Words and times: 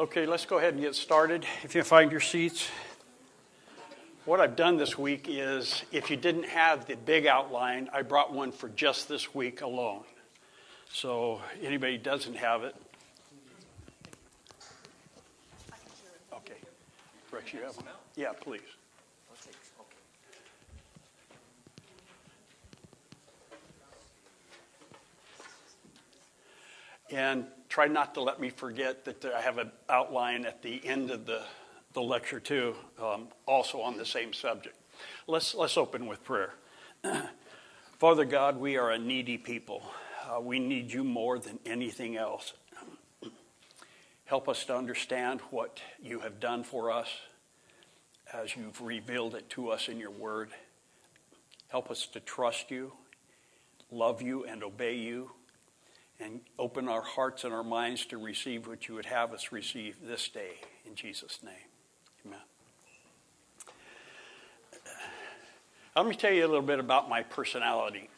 Okay, 0.00 0.24
let's 0.24 0.46
go 0.46 0.56
ahead 0.56 0.72
and 0.72 0.82
get 0.82 0.94
started. 0.94 1.44
If 1.62 1.74
you 1.74 1.82
find 1.82 2.10
your 2.10 2.22
seats. 2.22 2.70
What 4.24 4.40
I've 4.40 4.56
done 4.56 4.78
this 4.78 4.96
week 4.96 5.26
is 5.28 5.82
if 5.92 6.10
you 6.10 6.16
didn't 6.16 6.46
have 6.46 6.86
the 6.86 6.96
big 6.96 7.26
outline, 7.26 7.90
I 7.92 8.00
brought 8.00 8.32
one 8.32 8.50
for 8.50 8.70
just 8.70 9.10
this 9.10 9.34
week 9.34 9.60
alone. 9.60 10.04
So 10.90 11.42
anybody 11.62 11.98
doesn't 11.98 12.34
have 12.34 12.64
it. 12.64 12.74
Okay. 16.32 16.54
Rex, 17.30 17.52
you 17.52 17.60
have 17.60 17.76
one? 17.76 17.84
Yeah, 18.16 18.32
please. 18.32 18.62
Okay. 27.10 27.18
And 27.18 27.44
try 27.70 27.86
not 27.86 28.14
to 28.14 28.20
let 28.20 28.40
me 28.40 28.50
forget 28.50 29.04
that 29.04 29.24
I 29.24 29.40
have 29.40 29.56
an 29.58 29.70
outline 29.88 30.44
at 30.44 30.60
the 30.60 30.84
end 30.84 31.10
of 31.10 31.24
the, 31.24 31.40
the 31.94 32.02
lecture, 32.02 32.40
too, 32.40 32.74
um, 33.00 33.28
also 33.46 33.80
on 33.80 33.96
the 33.96 34.04
same 34.04 34.32
subject. 34.32 34.76
Let's, 35.28 35.54
let's 35.54 35.76
open 35.76 36.06
with 36.06 36.22
prayer. 36.24 36.52
Father 37.98 38.24
God, 38.24 38.58
we 38.58 38.76
are 38.76 38.90
a 38.90 38.98
needy 38.98 39.38
people. 39.38 39.82
Uh, 40.28 40.40
we 40.40 40.58
need 40.58 40.92
you 40.92 41.04
more 41.04 41.38
than 41.38 41.60
anything 41.64 42.16
else. 42.16 42.52
Help 44.24 44.48
us 44.48 44.64
to 44.64 44.76
understand 44.76 45.40
what 45.50 45.80
you 46.02 46.20
have 46.20 46.40
done 46.40 46.64
for 46.64 46.90
us 46.90 47.08
as 48.32 48.56
you've 48.56 48.80
revealed 48.80 49.36
it 49.36 49.48
to 49.50 49.70
us 49.70 49.88
in 49.88 49.98
your 49.98 50.10
word. 50.10 50.50
Help 51.68 51.88
us 51.88 52.06
to 52.08 52.20
trust 52.20 52.72
you, 52.72 52.92
love 53.92 54.22
you, 54.22 54.44
and 54.44 54.64
obey 54.64 54.96
you 54.96 55.30
and 56.20 56.40
open 56.58 56.88
our 56.88 57.02
hearts 57.02 57.44
and 57.44 57.54
our 57.54 57.64
minds 57.64 58.06
to 58.06 58.18
receive 58.18 58.66
what 58.66 58.88
you 58.88 58.94
would 58.94 59.06
have 59.06 59.32
us 59.32 59.52
receive 59.52 59.96
this 60.06 60.28
day. 60.28 60.60
In 60.86 60.94
Jesus' 60.94 61.40
name, 61.42 61.54
amen. 62.26 62.40
Let 65.96 66.06
me 66.06 66.14
tell 66.14 66.32
you 66.32 66.44
a 66.44 66.48
little 66.48 66.62
bit 66.62 66.78
about 66.78 67.08
my 67.08 67.22
personality. 67.22 68.08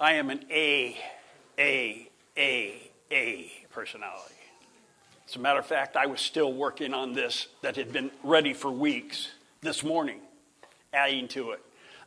I 0.00 0.14
am 0.14 0.30
an 0.30 0.44
A, 0.50 0.96
A, 1.58 2.08
A, 2.36 2.90
A 3.10 3.52
personality. 3.70 4.34
As 5.28 5.36
a 5.36 5.40
matter 5.40 5.58
of 5.58 5.66
fact, 5.66 5.96
I 5.96 6.06
was 6.06 6.20
still 6.20 6.52
working 6.52 6.94
on 6.94 7.12
this 7.12 7.48
that 7.62 7.76
had 7.76 7.92
been 7.92 8.10
ready 8.22 8.54
for 8.54 8.70
weeks 8.70 9.28
this 9.60 9.82
morning, 9.82 10.20
adding 10.92 11.28
to 11.28 11.52
it. 11.52 11.60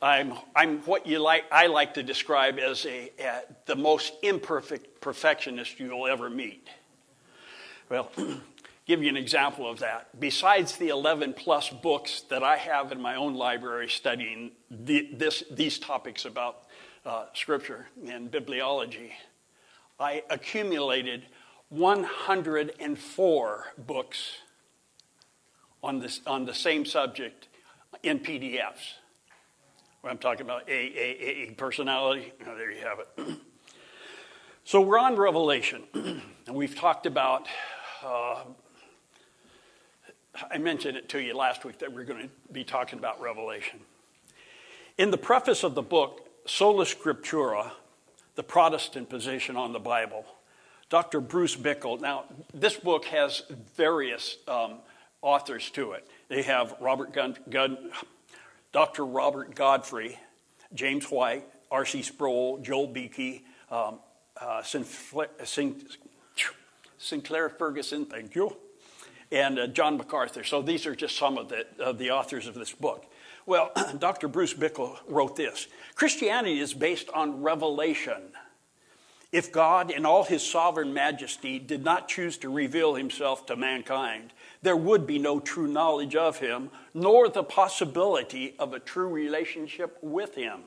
I'm, 0.00 0.34
I'm 0.54 0.78
what 0.82 1.06
you 1.06 1.18
like, 1.18 1.44
I 1.50 1.66
like 1.66 1.94
to 1.94 2.02
describe 2.04 2.58
as 2.58 2.86
a, 2.86 3.10
a, 3.18 3.40
the 3.66 3.74
most 3.74 4.12
imperfect 4.22 5.00
perfectionist 5.00 5.80
you'll 5.80 6.06
ever 6.06 6.30
meet. 6.30 6.68
Well, 7.88 8.12
give 8.86 9.02
you 9.02 9.08
an 9.08 9.16
example 9.16 9.68
of 9.68 9.80
that. 9.80 10.20
Besides 10.20 10.76
the 10.76 10.88
11 10.88 11.32
plus 11.34 11.70
books 11.70 12.20
that 12.30 12.44
I 12.44 12.56
have 12.58 12.92
in 12.92 13.00
my 13.00 13.16
own 13.16 13.34
library 13.34 13.88
studying 13.88 14.52
the, 14.70 15.08
this, 15.12 15.42
these 15.50 15.80
topics 15.80 16.24
about 16.24 16.62
uh, 17.04 17.24
scripture 17.34 17.88
and 18.06 18.30
bibliology, 18.30 19.10
I 19.98 20.22
accumulated 20.30 21.26
104 21.70 23.64
books 23.78 24.38
on, 25.82 25.98
this, 25.98 26.20
on 26.26 26.44
the 26.44 26.54
same 26.54 26.84
subject 26.84 27.48
in 28.04 28.20
PDFs. 28.20 28.94
I'm 30.04 30.18
talking 30.18 30.42
about 30.42 30.68
a, 30.68 30.72
a, 30.72 31.48
a 31.48 31.54
personality. 31.54 32.32
Oh, 32.46 32.56
there 32.56 32.70
you 32.70 32.80
have 32.82 32.98
it. 33.00 33.38
so 34.64 34.80
we're 34.80 34.98
on 34.98 35.16
Revelation, 35.16 35.82
and 35.94 36.22
we've 36.48 36.76
talked 36.76 37.04
about. 37.04 37.48
Uh, 38.04 38.44
I 40.50 40.58
mentioned 40.58 40.96
it 40.96 41.08
to 41.10 41.18
you 41.18 41.36
last 41.36 41.64
week 41.64 41.78
that 41.80 41.92
we're 41.92 42.04
going 42.04 42.22
to 42.22 42.52
be 42.52 42.62
talking 42.62 42.98
about 42.98 43.20
Revelation. 43.20 43.80
In 44.98 45.10
the 45.10 45.18
preface 45.18 45.64
of 45.64 45.74
the 45.74 45.82
book, 45.82 46.28
Sola 46.46 46.84
Scriptura, 46.84 47.72
the 48.36 48.44
Protestant 48.44 49.10
position 49.10 49.56
on 49.56 49.72
the 49.72 49.80
Bible, 49.80 50.24
Dr. 50.90 51.20
Bruce 51.20 51.56
Bickel. 51.56 52.00
Now, 52.00 52.24
this 52.54 52.76
book 52.76 53.06
has 53.06 53.42
various 53.76 54.36
um, 54.46 54.76
authors 55.22 55.70
to 55.70 55.92
it. 55.92 56.06
They 56.28 56.42
have 56.42 56.76
Robert 56.80 57.12
Gun, 57.12 57.36
Gun 57.50 57.90
Dr. 58.78 59.04
Robert 59.04 59.56
Godfrey, 59.56 60.16
James 60.72 61.06
White, 61.06 61.44
R.C. 61.68 62.00
Sproul, 62.02 62.58
Joel 62.58 62.86
Beeke, 62.86 63.44
um, 63.72 63.98
uh, 64.40 64.62
Sinclair, 64.62 65.30
Sinclair, 66.96 67.48
Ferguson, 67.48 68.06
thank 68.06 68.36
you, 68.36 68.56
and 69.32 69.58
uh, 69.58 69.66
John 69.66 69.96
MacArthur. 69.96 70.44
So 70.44 70.62
these 70.62 70.86
are 70.86 70.94
just 70.94 71.16
some 71.16 71.38
of 71.38 71.48
the, 71.48 71.66
the 71.94 72.12
authors 72.12 72.46
of 72.46 72.54
this 72.54 72.70
book. 72.70 73.04
Well, 73.46 73.72
Dr. 73.98 74.28
Bruce 74.28 74.54
Bickel 74.54 74.96
wrote 75.08 75.34
this 75.34 75.66
Christianity 75.96 76.60
is 76.60 76.72
based 76.72 77.08
on 77.12 77.42
revelation. 77.42 78.22
If 79.30 79.52
God, 79.52 79.90
in 79.90 80.06
all 80.06 80.24
his 80.24 80.42
sovereign 80.42 80.94
majesty, 80.94 81.58
did 81.58 81.84
not 81.84 82.08
choose 82.08 82.38
to 82.38 82.48
reveal 82.48 82.94
himself 82.94 83.44
to 83.46 83.56
mankind, 83.56 84.32
there 84.62 84.76
would 84.76 85.06
be 85.06 85.18
no 85.18 85.38
true 85.38 85.66
knowledge 85.68 86.16
of 86.16 86.38
him, 86.38 86.70
nor 86.94 87.28
the 87.28 87.42
possibility 87.42 88.54
of 88.58 88.72
a 88.72 88.80
true 88.80 89.08
relationship 89.08 89.98
with 90.00 90.34
him. 90.34 90.62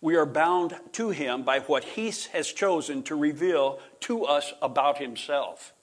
We 0.00 0.16
are 0.16 0.26
bound 0.26 0.74
to 0.92 1.10
him 1.10 1.42
by 1.42 1.60
what 1.60 1.84
he 1.84 2.12
has 2.32 2.52
chosen 2.52 3.02
to 3.04 3.14
reveal 3.14 3.80
to 4.00 4.24
us 4.24 4.52
about 4.62 4.98
himself. 4.98 5.74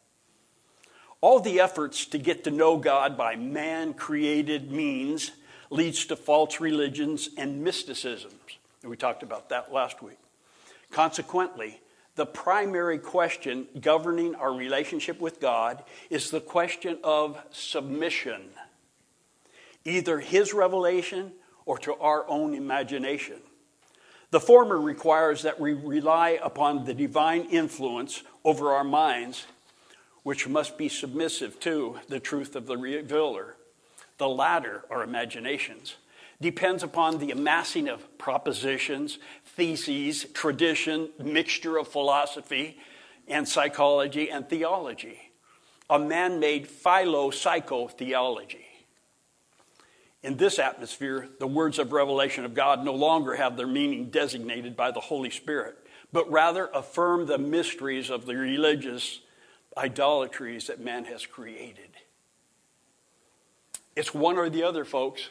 All 1.21 1.39
the 1.39 1.59
efforts 1.59 2.05
to 2.07 2.17
get 2.17 2.43
to 2.45 2.51
know 2.51 2.77
God 2.77 3.15
by 3.15 3.35
man 3.35 3.93
created 3.93 4.71
means 4.71 5.31
leads 5.69 6.05
to 6.07 6.15
false 6.15 6.59
religions 6.59 7.29
and 7.37 7.63
mysticisms. 7.63 8.33
We 8.83 8.97
talked 8.97 9.21
about 9.21 9.49
that 9.49 9.71
last 9.71 10.01
week. 10.01 10.17
Consequently, 10.91 11.81
the 12.15 12.25
primary 12.25 12.99
question 12.99 13.67
governing 13.79 14.35
our 14.35 14.53
relationship 14.53 15.21
with 15.21 15.39
God 15.39 15.83
is 16.09 16.31
the 16.31 16.41
question 16.41 16.97
of 17.03 17.41
submission, 17.51 18.49
either 19.85 20.19
His 20.19 20.53
revelation 20.53 21.31
or 21.65 21.77
to 21.79 21.93
our 21.95 22.27
own 22.27 22.53
imagination. 22.53 23.37
The 24.31 24.39
former 24.39 24.79
requires 24.79 25.43
that 25.43 25.59
we 25.59 25.73
rely 25.73 26.39
upon 26.43 26.85
the 26.85 26.93
divine 26.93 27.45
influence 27.45 28.23
over 28.43 28.71
our 28.71 28.83
minds, 28.83 29.45
which 30.23 30.47
must 30.47 30.77
be 30.77 30.89
submissive 30.89 31.59
to 31.61 31.99
the 32.09 32.19
truth 32.19 32.55
of 32.55 32.67
the 32.67 32.77
revealer. 32.77 33.55
The 34.17 34.27
latter, 34.27 34.83
our 34.89 35.03
imaginations, 35.03 35.95
depends 36.41 36.83
upon 36.83 37.17
the 37.17 37.31
amassing 37.31 37.89
of 37.89 38.17
propositions, 38.17 39.19
theses, 39.45 40.25
tradition, 40.33 41.09
mixture 41.21 41.77
of 41.77 41.87
philosophy 41.87 42.77
and 43.27 43.47
psychology 43.47 44.29
and 44.31 44.49
theology, 44.49 45.19
a 45.89 45.99
man 45.99 46.39
made 46.39 46.67
philo-psycho-theology. 46.67 48.65
In 50.21 50.37
this 50.37 50.59
atmosphere, 50.59 51.29
the 51.39 51.47
words 51.47 51.79
of 51.79 51.93
revelation 51.93 52.43
of 52.43 52.53
God 52.53 52.83
no 52.83 52.93
longer 52.93 53.35
have 53.35 53.55
their 53.55 53.67
meaning 53.67 54.09
designated 54.09 54.75
by 54.75 54.91
the 54.91 54.99
Holy 54.99 55.29
Spirit, 55.29 55.77
but 56.11 56.29
rather 56.31 56.69
affirm 56.73 57.25
the 57.25 57.37
mysteries 57.37 58.09
of 58.09 58.25
the 58.25 58.35
religious 58.35 59.21
idolatries 59.77 60.67
that 60.67 60.81
man 60.81 61.05
has 61.05 61.25
created. 61.25 61.89
It's 63.95 64.13
one 64.13 64.37
or 64.37 64.49
the 64.49 64.63
other, 64.63 64.83
folks. 64.83 65.29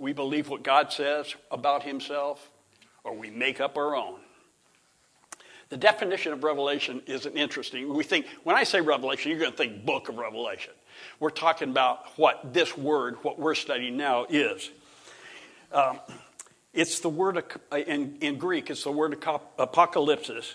We 0.00 0.14
believe 0.14 0.48
what 0.48 0.62
God 0.62 0.92
says 0.92 1.34
about 1.50 1.82
himself, 1.82 2.50
or 3.04 3.14
we 3.14 3.28
make 3.28 3.60
up 3.60 3.76
our 3.76 3.94
own. 3.94 4.18
The 5.68 5.76
definition 5.76 6.32
of 6.32 6.42
revelation 6.42 7.02
is 7.06 7.26
an 7.26 7.34
interesting. 7.34 7.92
We 7.92 8.02
think 8.02 8.26
when 8.42 8.56
I 8.56 8.64
say 8.64 8.80
revelation, 8.80 9.30
you're 9.30 9.38
going 9.38 9.52
to 9.52 9.56
think 9.56 9.84
book 9.84 10.08
of 10.08 10.16
Revelation. 10.16 10.72
We're 11.20 11.28
talking 11.28 11.68
about 11.68 12.06
what 12.18 12.54
this 12.54 12.76
word, 12.78 13.16
what 13.22 13.38
we're 13.38 13.54
studying 13.54 13.98
now, 13.98 14.24
is. 14.28 14.70
Um, 15.70 16.00
it's 16.72 17.00
the 17.00 17.10
word 17.10 17.44
in, 17.70 18.16
in 18.22 18.38
Greek. 18.38 18.70
It's 18.70 18.84
the 18.84 18.90
word 18.90 19.20
apocalypsis, 19.20 20.54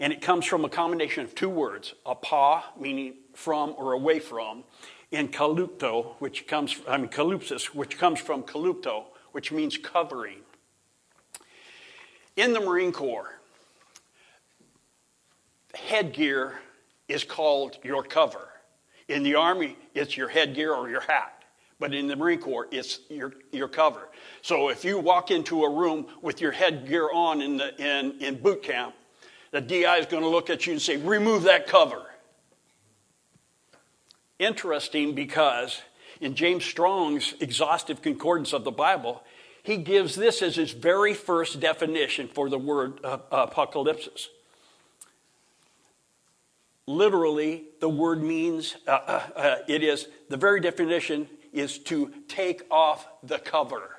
and 0.00 0.14
it 0.14 0.22
comes 0.22 0.46
from 0.46 0.64
a 0.64 0.68
combination 0.70 1.24
of 1.24 1.34
two 1.34 1.50
words: 1.50 1.94
apa, 2.06 2.64
meaning 2.80 3.14
from 3.34 3.74
or 3.76 3.92
away 3.92 4.18
from, 4.18 4.64
in 5.10 5.28
kalupto, 5.28 6.14
which 6.18 6.46
comes, 6.46 6.76
I 6.86 6.98
mean, 6.98 7.08
kalupsis, 7.08 7.66
which 7.74 7.98
comes 7.98 8.20
from 8.20 8.42
kalupto, 8.42 9.04
which 9.32 9.52
means 9.52 9.76
covering. 9.78 10.38
In 12.36 12.52
the 12.52 12.60
Marine 12.60 12.92
Corps, 12.92 13.38
headgear 15.74 16.60
is 17.08 17.24
called 17.24 17.78
your 17.82 18.02
cover. 18.02 18.48
In 19.08 19.22
the 19.22 19.34
Army, 19.34 19.76
it's 19.94 20.16
your 20.16 20.28
headgear 20.28 20.74
or 20.74 20.90
your 20.90 21.00
hat. 21.00 21.42
But 21.80 21.94
in 21.94 22.06
the 22.06 22.16
Marine 22.16 22.40
Corps, 22.40 22.68
it's 22.70 23.00
your, 23.08 23.32
your 23.52 23.68
cover. 23.68 24.08
So 24.42 24.68
if 24.68 24.84
you 24.84 24.98
walk 24.98 25.30
into 25.30 25.64
a 25.64 25.70
room 25.70 26.06
with 26.20 26.40
your 26.40 26.52
headgear 26.52 27.08
on 27.12 27.40
in, 27.40 27.56
the, 27.56 27.74
in, 27.80 28.20
in 28.20 28.42
boot 28.42 28.62
camp, 28.62 28.94
The 29.52 29.60
DI 29.60 29.96
is 29.96 30.06
going 30.06 30.22
to 30.22 30.28
look 30.28 30.50
at 30.50 30.66
you 30.66 30.72
and 30.72 30.82
say, 30.82 30.96
remove 30.96 31.44
that 31.44 31.66
cover. 31.66 32.02
Interesting 34.38 35.14
because 35.14 35.80
in 36.20 36.34
James 36.34 36.64
Strong's 36.64 37.34
exhaustive 37.40 38.02
concordance 38.02 38.52
of 38.52 38.64
the 38.64 38.70
Bible, 38.70 39.22
he 39.62 39.76
gives 39.76 40.14
this 40.14 40.42
as 40.42 40.56
his 40.56 40.72
very 40.72 41.14
first 41.14 41.60
definition 41.60 42.28
for 42.28 42.48
the 42.48 42.58
word 42.58 43.00
uh, 43.04 43.18
apocalypse. 43.30 44.28
Literally, 46.86 47.64
the 47.80 47.88
word 47.88 48.22
means, 48.22 48.76
uh, 48.86 48.92
uh, 48.92 49.22
uh, 49.36 49.56
it 49.68 49.82
is, 49.82 50.06
the 50.30 50.38
very 50.38 50.60
definition 50.60 51.28
is 51.52 51.78
to 51.80 52.12
take 52.28 52.62
off 52.70 53.06
the 53.22 53.38
cover. 53.38 53.90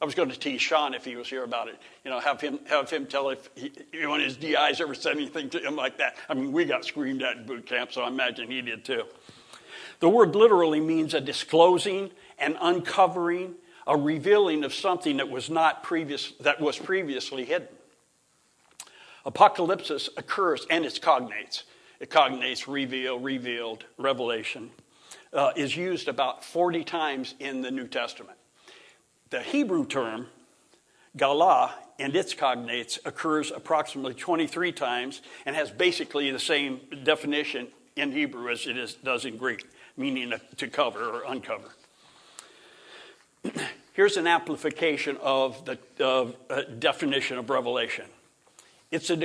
I 0.00 0.04
was 0.04 0.14
going 0.14 0.28
to 0.28 0.38
tease 0.38 0.60
Sean 0.60 0.94
if 0.94 1.04
he 1.04 1.16
was 1.16 1.28
here 1.28 1.42
about 1.42 1.68
it. 1.68 1.80
You 2.04 2.10
know, 2.10 2.20
have 2.20 2.40
him 2.40 2.60
have 2.66 2.90
him 2.90 3.06
tell 3.06 3.30
if 3.30 3.48
he, 3.54 3.72
one 4.06 4.20
of 4.20 4.26
his 4.26 4.36
DIs 4.36 4.80
ever 4.80 4.94
said 4.94 5.16
anything 5.16 5.48
to 5.50 5.58
him 5.58 5.74
like 5.74 5.98
that. 5.98 6.16
I 6.28 6.34
mean, 6.34 6.52
we 6.52 6.66
got 6.66 6.84
screamed 6.84 7.22
at 7.22 7.38
in 7.38 7.46
boot 7.46 7.66
camp, 7.66 7.92
so 7.92 8.02
I 8.02 8.08
imagine 8.08 8.50
he 8.50 8.60
did 8.60 8.84
too. 8.84 9.04
The 10.00 10.08
word 10.08 10.34
literally 10.34 10.80
means 10.80 11.14
a 11.14 11.20
disclosing, 11.20 12.10
an 12.38 12.56
uncovering, 12.60 13.54
a 13.86 13.96
revealing 13.96 14.64
of 14.64 14.74
something 14.74 15.18
that 15.18 15.30
was 15.30 15.48
not 15.48 15.82
previous 15.82 16.32
that 16.40 16.60
was 16.60 16.78
previously 16.78 17.44
hidden. 17.44 17.68
Apocalypse 19.24 20.08
occurs 20.16 20.66
and 20.70 20.84
its 20.84 20.98
cognates. 20.98 21.62
It 21.98 22.10
cognates 22.10 22.66
reveal, 22.72 23.18
revealed, 23.18 23.84
revelation. 23.98 24.70
Uh, 25.32 25.52
is 25.56 25.76
used 25.76 26.08
about 26.08 26.44
40 26.44 26.84
times 26.84 27.34
in 27.40 27.60
the 27.60 27.70
New 27.70 27.88
Testament. 27.88 28.38
The 29.30 29.42
Hebrew 29.42 29.84
term, 29.84 30.28
gala 31.16 31.74
and 31.98 32.14
its 32.14 32.34
cognates 32.34 32.98
occurs 33.04 33.50
approximately 33.50 34.14
23 34.14 34.72
times 34.72 35.22
and 35.44 35.56
has 35.56 35.70
basically 35.70 36.30
the 36.30 36.38
same 36.38 36.80
definition 37.02 37.68
in 37.96 38.12
Hebrew 38.12 38.50
as 38.50 38.66
it 38.66 38.76
is, 38.76 38.94
does 38.94 39.24
in 39.24 39.36
Greek, 39.38 39.66
meaning 39.96 40.34
to 40.58 40.68
cover 40.68 41.02
or 41.02 41.24
uncover. 41.26 41.74
Here's 43.94 44.18
an 44.18 44.26
amplification 44.26 45.16
of 45.22 45.64
the 45.64 45.78
uh, 46.04 46.62
definition 46.78 47.38
of 47.38 47.50
revelation 47.50 48.04
it's 48.90 49.10
a, 49.10 49.18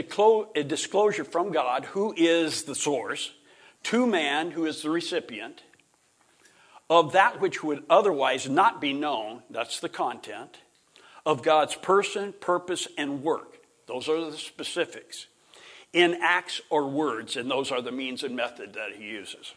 a 0.55 0.63
disclosure 0.63 1.23
from 1.23 1.51
God, 1.51 1.85
who 1.85 2.13
is 2.17 2.63
the 2.63 2.73
source, 2.73 3.31
to 3.83 4.07
man, 4.07 4.51
who 4.51 4.65
is 4.65 4.81
the 4.81 4.89
recipient, 4.89 5.61
of 6.89 7.13
that 7.13 7.39
which 7.39 7.63
would 7.63 7.83
otherwise 7.89 8.49
not 8.49 8.81
be 8.81 8.91
known, 8.91 9.43
that's 9.49 9.79
the 9.79 9.89
content, 9.89 10.57
of 11.25 11.43
God's 11.43 11.75
person, 11.75 12.33
purpose, 12.33 12.87
and 12.97 13.23
work. 13.23 13.59
Those 13.85 14.09
are 14.09 14.31
the 14.31 14.37
specifics. 14.37 15.27
In 15.93 16.17
acts 16.21 16.61
or 16.69 16.87
words, 16.87 17.35
and 17.35 17.51
those 17.51 17.71
are 17.71 17.81
the 17.81 17.91
means 17.91 18.23
and 18.23 18.35
method 18.35 18.73
that 18.73 18.93
he 18.97 19.05
uses. 19.05 19.53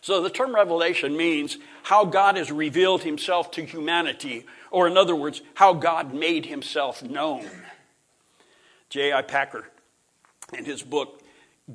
So 0.00 0.22
the 0.22 0.30
term 0.30 0.54
revelation 0.54 1.16
means 1.16 1.58
how 1.82 2.06
God 2.06 2.36
has 2.36 2.50
revealed 2.50 3.02
himself 3.02 3.50
to 3.52 3.64
humanity, 3.64 4.46
or 4.70 4.86
in 4.86 4.96
other 4.96 5.14
words, 5.14 5.42
how 5.54 5.74
God 5.74 6.14
made 6.14 6.46
himself 6.46 7.02
known. 7.02 7.46
J.I. 8.88 9.22
Packer, 9.22 9.66
in 10.56 10.64
his 10.64 10.82
book, 10.82 11.22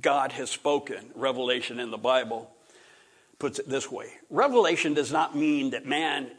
God 0.02 0.32
Has 0.34 0.50
Spoken 0.50 1.12
Revelation 1.16 1.80
in 1.80 1.92
the 1.92 1.98
Bible, 1.98 2.52
puts 3.40 3.60
it 3.60 3.70
this 3.70 3.92
way 3.92 4.12
Revelation 4.30 4.94
does 4.94 5.12
not 5.12 5.36
mean 5.36 5.72
that 5.72 5.86
man, 5.86 6.32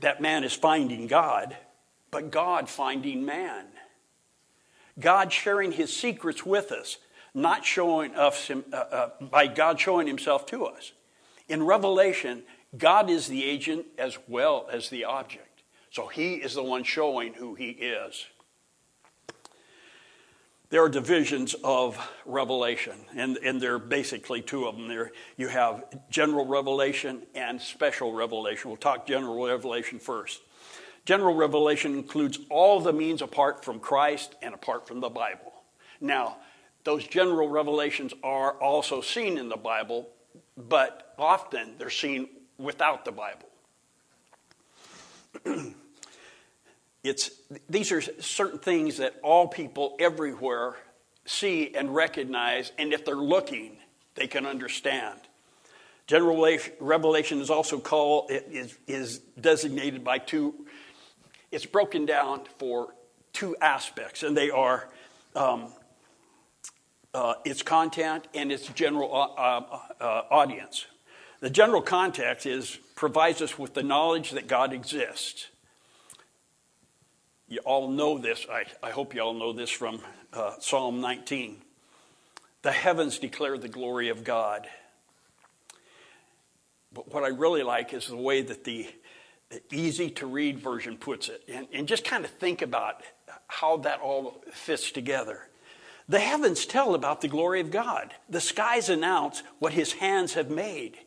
that 0.00 0.20
man 0.20 0.44
is 0.44 0.52
finding 0.52 1.06
God, 1.06 1.56
but 2.10 2.30
God 2.30 2.68
finding 2.68 3.24
man. 3.24 3.66
God 4.98 5.32
sharing 5.32 5.72
his 5.72 5.94
secrets 5.94 6.44
with 6.44 6.72
us, 6.72 6.98
not 7.34 7.64
showing 7.64 8.14
us 8.14 8.50
uh, 8.50 8.76
uh, 8.76 9.10
by 9.20 9.46
God 9.46 9.78
showing 9.78 10.06
himself 10.06 10.46
to 10.46 10.64
us. 10.64 10.92
In 11.48 11.62
Revelation, 11.62 12.42
God 12.76 13.10
is 13.10 13.28
the 13.28 13.44
agent 13.44 13.86
as 13.98 14.18
well 14.26 14.68
as 14.70 14.88
the 14.88 15.04
object. 15.04 15.62
So 15.90 16.08
he 16.08 16.34
is 16.34 16.54
the 16.54 16.62
one 16.62 16.84
showing 16.84 17.34
who 17.34 17.54
he 17.54 17.70
is. 17.70 18.26
There 20.68 20.82
are 20.82 20.88
divisions 20.88 21.54
of 21.62 21.96
revelation, 22.24 22.96
and, 23.14 23.36
and 23.36 23.60
there 23.60 23.74
are 23.74 23.78
basically 23.78 24.42
two 24.42 24.66
of 24.66 24.76
them. 24.76 24.88
There 24.88 25.12
you 25.36 25.46
have 25.46 25.84
general 26.10 26.44
revelation 26.44 27.22
and 27.36 27.60
special 27.62 28.12
revelation. 28.12 28.70
We'll 28.70 28.76
talk 28.76 29.06
general 29.06 29.46
revelation 29.46 30.00
first. 30.00 30.40
General 31.06 31.34
revelation 31.34 31.94
includes 31.94 32.38
all 32.50 32.80
the 32.80 32.92
means 32.92 33.22
apart 33.22 33.64
from 33.64 33.78
Christ 33.78 34.34
and 34.42 34.52
apart 34.52 34.88
from 34.88 35.00
the 35.00 35.08
Bible. 35.08 35.52
Now, 36.00 36.36
those 36.82 37.06
general 37.06 37.48
revelations 37.48 38.12
are 38.24 38.52
also 38.52 39.00
seen 39.00 39.38
in 39.38 39.48
the 39.48 39.56
Bible, 39.56 40.08
but 40.56 41.14
often 41.16 41.76
they're 41.78 41.90
seen 41.90 42.28
without 42.58 43.04
the 43.04 43.12
Bible. 43.12 43.48
it's, 47.04 47.30
these 47.70 47.92
are 47.92 48.02
certain 48.20 48.58
things 48.58 48.96
that 48.96 49.14
all 49.22 49.46
people 49.46 49.96
everywhere 50.00 50.74
see 51.24 51.72
and 51.72 51.94
recognize, 51.94 52.72
and 52.78 52.92
if 52.92 53.04
they're 53.04 53.14
looking, 53.14 53.76
they 54.16 54.26
can 54.26 54.44
understand. 54.44 55.20
General 56.06 56.58
revelation 56.80 57.40
is 57.40 57.50
also 57.50 57.78
called, 57.78 58.30
is, 58.30 58.76
is 58.86 59.18
designated 59.40 60.04
by 60.04 60.18
two, 60.18 60.65
it's 61.50 61.66
broken 61.66 62.06
down 62.06 62.42
for 62.58 62.94
two 63.32 63.56
aspects, 63.60 64.22
and 64.22 64.36
they 64.36 64.50
are 64.50 64.88
um, 65.34 65.68
uh, 67.14 67.34
its 67.44 67.62
content 67.62 68.26
and 68.34 68.52
its 68.52 68.66
general 68.68 69.12
uh, 69.14 69.40
uh, 69.40 69.78
uh, 70.00 70.22
audience. 70.30 70.86
The 71.40 71.50
general 71.50 71.82
context 71.82 72.46
is 72.46 72.78
provides 72.94 73.42
us 73.42 73.58
with 73.58 73.74
the 73.74 73.82
knowledge 73.82 74.30
that 74.32 74.48
God 74.48 74.72
exists. 74.72 75.48
You 77.48 77.60
all 77.64 77.88
know 77.88 78.18
this. 78.18 78.46
I, 78.50 78.64
I 78.82 78.90
hope 78.90 79.14
you 79.14 79.20
all 79.20 79.34
know 79.34 79.52
this 79.52 79.70
from 79.70 80.00
uh, 80.32 80.54
Psalm 80.58 81.00
19. 81.00 81.58
The 82.62 82.72
heavens 82.72 83.18
declare 83.18 83.56
the 83.58 83.68
glory 83.68 84.08
of 84.08 84.24
God. 84.24 84.66
But 86.92 87.12
what 87.12 87.22
I 87.22 87.28
really 87.28 87.62
like 87.62 87.92
is 87.92 88.08
the 88.08 88.16
way 88.16 88.42
that 88.42 88.64
the, 88.64 88.82
the 88.84 88.92
easy 89.72 90.10
to 90.10 90.26
read 90.26 90.58
version 90.58 90.96
puts 90.96 91.28
it. 91.28 91.42
And, 91.48 91.66
and 91.72 91.88
just 91.88 92.04
kind 92.04 92.24
of 92.24 92.30
think 92.30 92.62
about 92.62 93.02
how 93.48 93.78
that 93.78 94.00
all 94.00 94.42
fits 94.52 94.90
together. 94.90 95.48
The 96.08 96.20
heavens 96.20 96.66
tell 96.66 96.94
about 96.94 97.20
the 97.20 97.28
glory 97.28 97.60
of 97.60 97.70
God. 97.70 98.14
The 98.28 98.40
skies 98.40 98.88
announce 98.88 99.42
what 99.58 99.72
his 99.72 99.94
hands 99.94 100.34
have 100.34 100.50
made. 100.50 100.98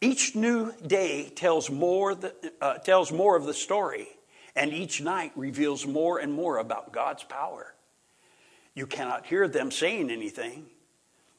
Each 0.00 0.34
new 0.34 0.72
day 0.84 1.30
tells 1.34 1.70
more, 1.70 2.16
the, 2.16 2.34
uh, 2.60 2.78
tells 2.78 3.12
more 3.12 3.36
of 3.36 3.44
the 3.44 3.54
story, 3.54 4.08
and 4.56 4.72
each 4.72 5.00
night 5.00 5.30
reveals 5.36 5.86
more 5.86 6.18
and 6.18 6.32
more 6.32 6.58
about 6.58 6.92
God's 6.92 7.22
power. 7.22 7.74
You 8.74 8.86
cannot 8.86 9.26
hear 9.26 9.46
them 9.46 9.70
saying 9.70 10.10
anything. 10.10 10.66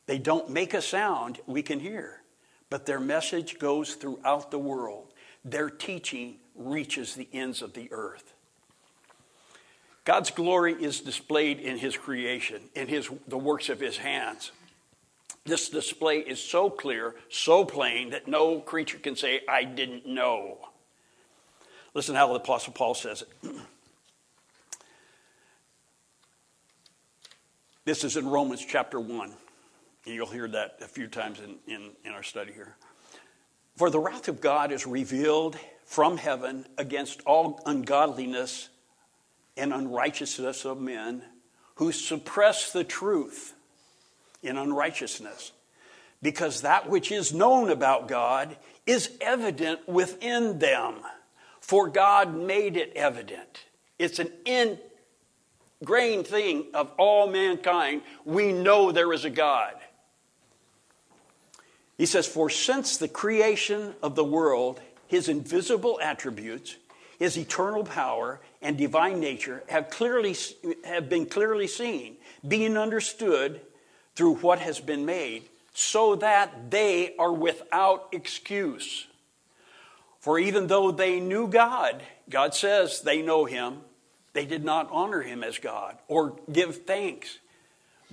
They 0.06 0.18
don't 0.18 0.50
make 0.50 0.74
a 0.74 0.82
sound 0.82 1.42
we 1.46 1.62
can 1.62 1.80
hear, 1.80 2.22
but 2.70 2.86
their 2.86 3.00
message 3.00 3.60
goes 3.60 3.96
throughout 3.96 4.50
the 4.50 4.60
world. 4.60 5.13
Their 5.46 5.70
teaching 5.70 6.36
reaches 6.56 7.16
the 7.16 7.28
ends 7.34 7.62
of 7.62 7.74
the 7.74 7.92
earth. 7.92 8.34
God's 10.06 10.32
glory 10.32 10.74
is 10.74 11.00
displayed 11.00 11.60
in 11.60 11.78
his 11.78 11.96
creation, 11.96 12.62
in 12.76 12.88
his, 12.88 13.10
the 13.28 13.38
works 13.38 13.70
of 13.70 13.80
his 13.80 13.98
hands. 13.98 14.52
This 15.46 15.70
display 15.70 16.20
is 16.20 16.42
so 16.42 16.70
clear, 16.70 17.16
so 17.30 17.66
plain, 17.66 18.12
that 18.12 18.28
no 18.28 18.60
creature 18.60 18.98
can 18.98 19.16
say, 19.16 19.42
I 19.48 19.64
didn't 19.64 20.06
know. 20.06 20.58
Listen 21.94 22.16
how 22.16 22.28
the 22.28 22.36
Apostle 22.36 22.74
Paul 22.74 22.96
says 22.96 23.24
it. 23.24 23.30
this 27.86 28.04
is 28.04 28.18
in 28.18 28.28
Romans 28.28 28.66
chapter 28.66 29.00
1. 29.00 29.34
And 30.06 30.16
you'll 30.16 30.28
hear 30.28 30.48
that 30.50 30.78
a 30.82 30.88
few 30.88 31.08
times 31.08 31.40
in, 31.40 31.56
in, 31.74 31.92
in 32.04 32.12
our 32.12 32.24
study 32.24 32.52
here. 32.52 32.76
For 33.76 33.90
the 33.90 34.00
wrath 34.00 34.28
of 34.28 34.40
God 34.40 34.72
is 34.72 34.86
revealed 34.86 35.58
from 35.86 36.18
heaven 36.18 36.66
against 36.78 37.22
all 37.26 37.60
ungodliness 37.66 38.70
and 39.58 39.74
unrighteousness 39.74 40.66
of 40.66 40.80
men 40.80 41.24
who 41.76 41.92
suppress 41.92 42.72
the 42.72 42.84
truth 42.84 43.54
in 44.42 44.58
unrighteousness. 44.58 45.52
Because 46.22 46.62
that 46.62 46.90
which 46.90 47.12
is 47.12 47.34
known 47.34 47.70
about 47.70 48.08
God 48.08 48.56
is 48.86 49.12
evident 49.20 49.88
within 49.88 50.60
them, 50.60 50.96
for 51.60 51.90
God 51.90 52.36
made 52.36 52.78
it 52.78 52.94
evident. 52.96 53.66
It's 54.00 54.20
an 54.20 54.32
ingrained 55.82 56.28
thing 56.28 56.68
of 56.74 56.92
all 56.98 57.28
mankind. 57.28 58.04
We 58.24 58.54
know 58.54 58.92
there 58.92 59.14
is 59.14 59.26
a 59.26 59.30
God. 59.30 59.74
He 61.98 62.06
says, 62.06 62.28
For 62.28 62.50
since 62.50 62.98
the 62.98 63.08
creation 63.08 63.94
of 64.02 64.16
the 64.16 64.24
world, 64.24 64.82
his 65.08 65.30
invisible 65.30 66.00
attributes, 66.02 66.78
his 67.20 67.38
eternal 67.38 67.84
power 67.84 68.42
and 68.62 68.78
divine 68.78 69.20
nature 69.20 69.64
have, 69.68 69.90
clearly, 69.90 70.36
have 70.84 71.10
been 71.10 71.26
clearly 71.26 71.68
seen, 71.68 72.18
being 72.48 72.78
understood 72.78 73.62
through 74.16 74.36
what 74.36 74.60
has 74.60 74.80
been 74.80 75.06
made, 75.06 75.44
so 75.74 76.16
that 76.16 76.72
they 76.72 77.16
are 77.18 77.34
without 77.34 78.10
excuse. 78.12 79.08
For 80.20 80.40
even 80.40 80.68
though 80.68 80.92
they 80.92 81.20
knew 81.20 81.48
God, 81.48 82.02
God 82.30 82.54
says 82.54 83.02
they 83.02 83.22
know 83.22 83.46
him, 83.46 83.82
they 84.34 84.46
did 84.46 84.64
not 84.64 84.90
honor 84.92 85.22
him 85.22 85.44
as 85.44 85.58
God 85.60 85.98
or 86.08 86.38
give 86.52 86.86
thanks. 86.86 87.40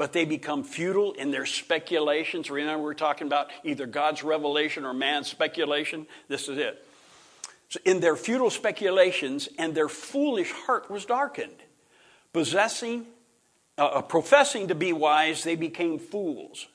But 0.01 0.15
they 0.15 0.25
become 0.25 0.65
futile 0.65 1.13
in 1.13 1.31
their 1.31 1.45
speculations. 1.45 2.51
Remember, 2.51 2.83
we're 2.83 2.95
talking 2.95 3.27
about 3.27 3.49
either 3.65 3.85
God's 3.85 4.25
revelation 4.25 4.87
or 4.87 4.95
man's 4.95 5.29
speculation. 5.29 6.07
This 6.27 6.49
is 6.49 6.57
it. 6.57 6.87
So 7.69 7.81
in 7.85 8.01
their 8.01 8.17
futile 8.17 8.49
speculations, 8.49 9.51
and 9.59 9.75
their 9.75 9.91
foolish 9.91 10.53
heart 10.53 10.91
was 10.91 11.05
darkened. 11.05 11.63
Possessing, 12.33 13.09
uh, 13.77 13.89
uh, 13.89 14.01
professing 14.01 14.69
to 14.69 14.75
be 14.75 14.95
wise, 14.95 15.45
they 15.45 15.55
became 15.55 15.99
fools 15.99 16.67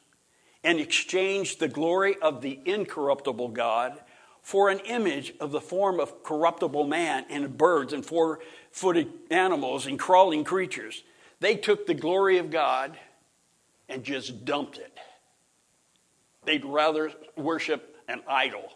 and 0.63 0.79
exchanged 0.79 1.59
the 1.59 1.67
glory 1.67 2.17
of 2.21 2.43
the 2.43 2.59
incorruptible 2.63 3.47
God 3.47 3.99
for 4.43 4.69
an 4.69 4.81
image 4.81 5.33
of 5.39 5.51
the 5.51 5.61
form 5.61 5.99
of 5.99 6.21
corruptible 6.21 6.85
man 6.85 7.25
and 7.31 7.57
birds 7.57 7.91
and 7.91 8.05
four 8.05 8.39
footed 8.69 9.11
animals 9.31 9.87
and 9.87 9.97
crawling 9.97 10.43
creatures. 10.43 11.01
They 11.39 11.55
took 11.55 11.87
the 11.87 11.95
glory 11.95 12.37
of 12.37 12.51
God 12.51 12.99
and 13.89 14.03
just 14.03 14.45
dumped 14.45 14.77
it. 14.77 14.97
They'd 16.43 16.65
rather 16.65 17.11
worship 17.35 17.95
an 18.07 18.21
idol 18.27 18.71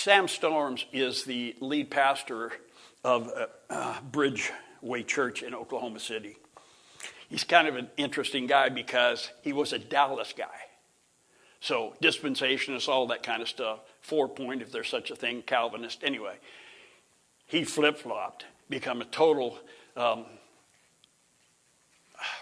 Sam 0.00 0.28
Storms 0.28 0.86
is 0.94 1.24
the 1.24 1.54
lead 1.60 1.90
pastor 1.90 2.52
of 3.04 3.30
uh, 3.68 4.00
Bridgeway 4.10 5.06
Church 5.06 5.42
in 5.42 5.54
Oklahoma 5.54 6.00
City. 6.00 6.38
He's 7.28 7.44
kind 7.44 7.68
of 7.68 7.76
an 7.76 7.90
interesting 7.98 8.46
guy 8.46 8.70
because 8.70 9.28
he 9.42 9.52
was 9.52 9.74
a 9.74 9.78
Dallas 9.78 10.32
guy. 10.34 10.46
So, 11.60 11.92
dispensationist, 12.02 12.88
all 12.88 13.08
that 13.08 13.22
kind 13.22 13.42
of 13.42 13.48
stuff, 13.50 13.80
four 14.00 14.26
point, 14.26 14.62
if 14.62 14.72
there's 14.72 14.88
such 14.88 15.10
a 15.10 15.16
thing, 15.16 15.42
Calvinist. 15.42 16.02
Anyway, 16.02 16.38
he 17.46 17.64
flip 17.64 17.98
flopped, 17.98 18.46
become 18.70 19.02
a 19.02 19.04
total 19.04 19.58
um, 19.98 20.24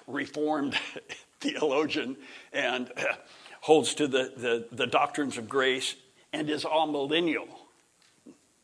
reformed 0.07 0.75
theologian 1.41 2.17
and 2.53 2.91
uh, 2.97 3.15
holds 3.61 3.95
to 3.95 4.07
the, 4.07 4.33
the, 4.37 4.67
the 4.73 4.87
doctrines 4.87 5.39
of 5.39 5.49
grace 5.49 5.95
and 6.33 6.49
is 6.51 6.65
amillennial. 6.65 7.49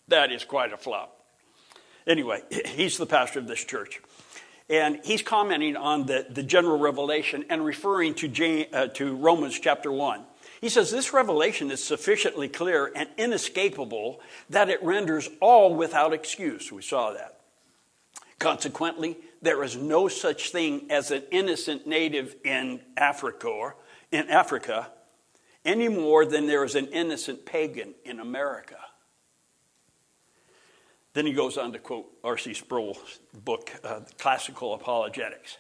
That 0.09 0.33
is 0.33 0.45
quite 0.45 0.73
a 0.73 0.77
flop. 0.77 1.25
Anyway, 2.07 2.43
he's 2.67 2.99
the 2.99 3.07
pastor 3.07 3.39
of 3.39 3.47
this 3.47 3.65
church. 3.65 4.01
And 4.71 5.01
he's 5.05 5.23
commenting 5.23 5.77
on 5.77 6.07
the, 6.07 6.27
the 6.31 6.43
general 6.43 6.79
revelation 6.79 7.45
and 7.51 7.65
referring 7.65 8.15
to, 8.15 8.29
James, 8.29 8.69
uh, 8.73 8.87
to 8.89 9.15
Romans 9.15 9.59
chapter 9.59 9.93
1. 9.93 10.25
He 10.61 10.71
says, 10.71 10.91
This 10.91 11.13
revelation 11.13 11.71
is 11.71 11.85
sufficiently 11.85 12.49
clear 12.49 12.91
and 12.97 13.09
inescapable 13.19 14.21
that 14.49 14.71
it 14.71 14.83
renders 14.83 15.29
all 15.41 15.75
without 15.75 16.15
excuse. 16.15 16.73
We 16.73 16.81
saw 16.81 17.13
that. 17.13 17.41
Consequently, 18.39 19.19
there 19.45 19.63
is 19.63 19.77
no 19.77 20.09
such 20.09 20.51
thing 20.51 20.91
as 20.91 21.11
an 21.11 21.23
innocent 21.31 21.87
native 21.87 22.35
in 22.45 22.81
Africa, 22.97 23.75
in 24.11 24.29
Africa 24.29 24.91
any 25.65 25.89
more 25.89 26.27
than 26.27 26.47
there 26.47 26.65
is 26.65 26.75
an 26.75 26.87
innocent 26.89 27.47
pagan 27.47 27.95
in 28.05 28.21
America. 28.21 28.77
Then 31.15 31.27
he 31.27 31.33
goes 31.33 31.57
on 31.57 31.73
to 31.73 31.79
quote 31.79 32.07
R.C. 32.23 32.55
Sproul's 32.55 33.21
book, 33.33 33.71
uh, 33.83 34.01
Classical 34.19 34.75
Apologetics. 34.75 35.57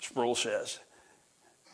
Sproul 0.00 0.34
says, 0.34 0.80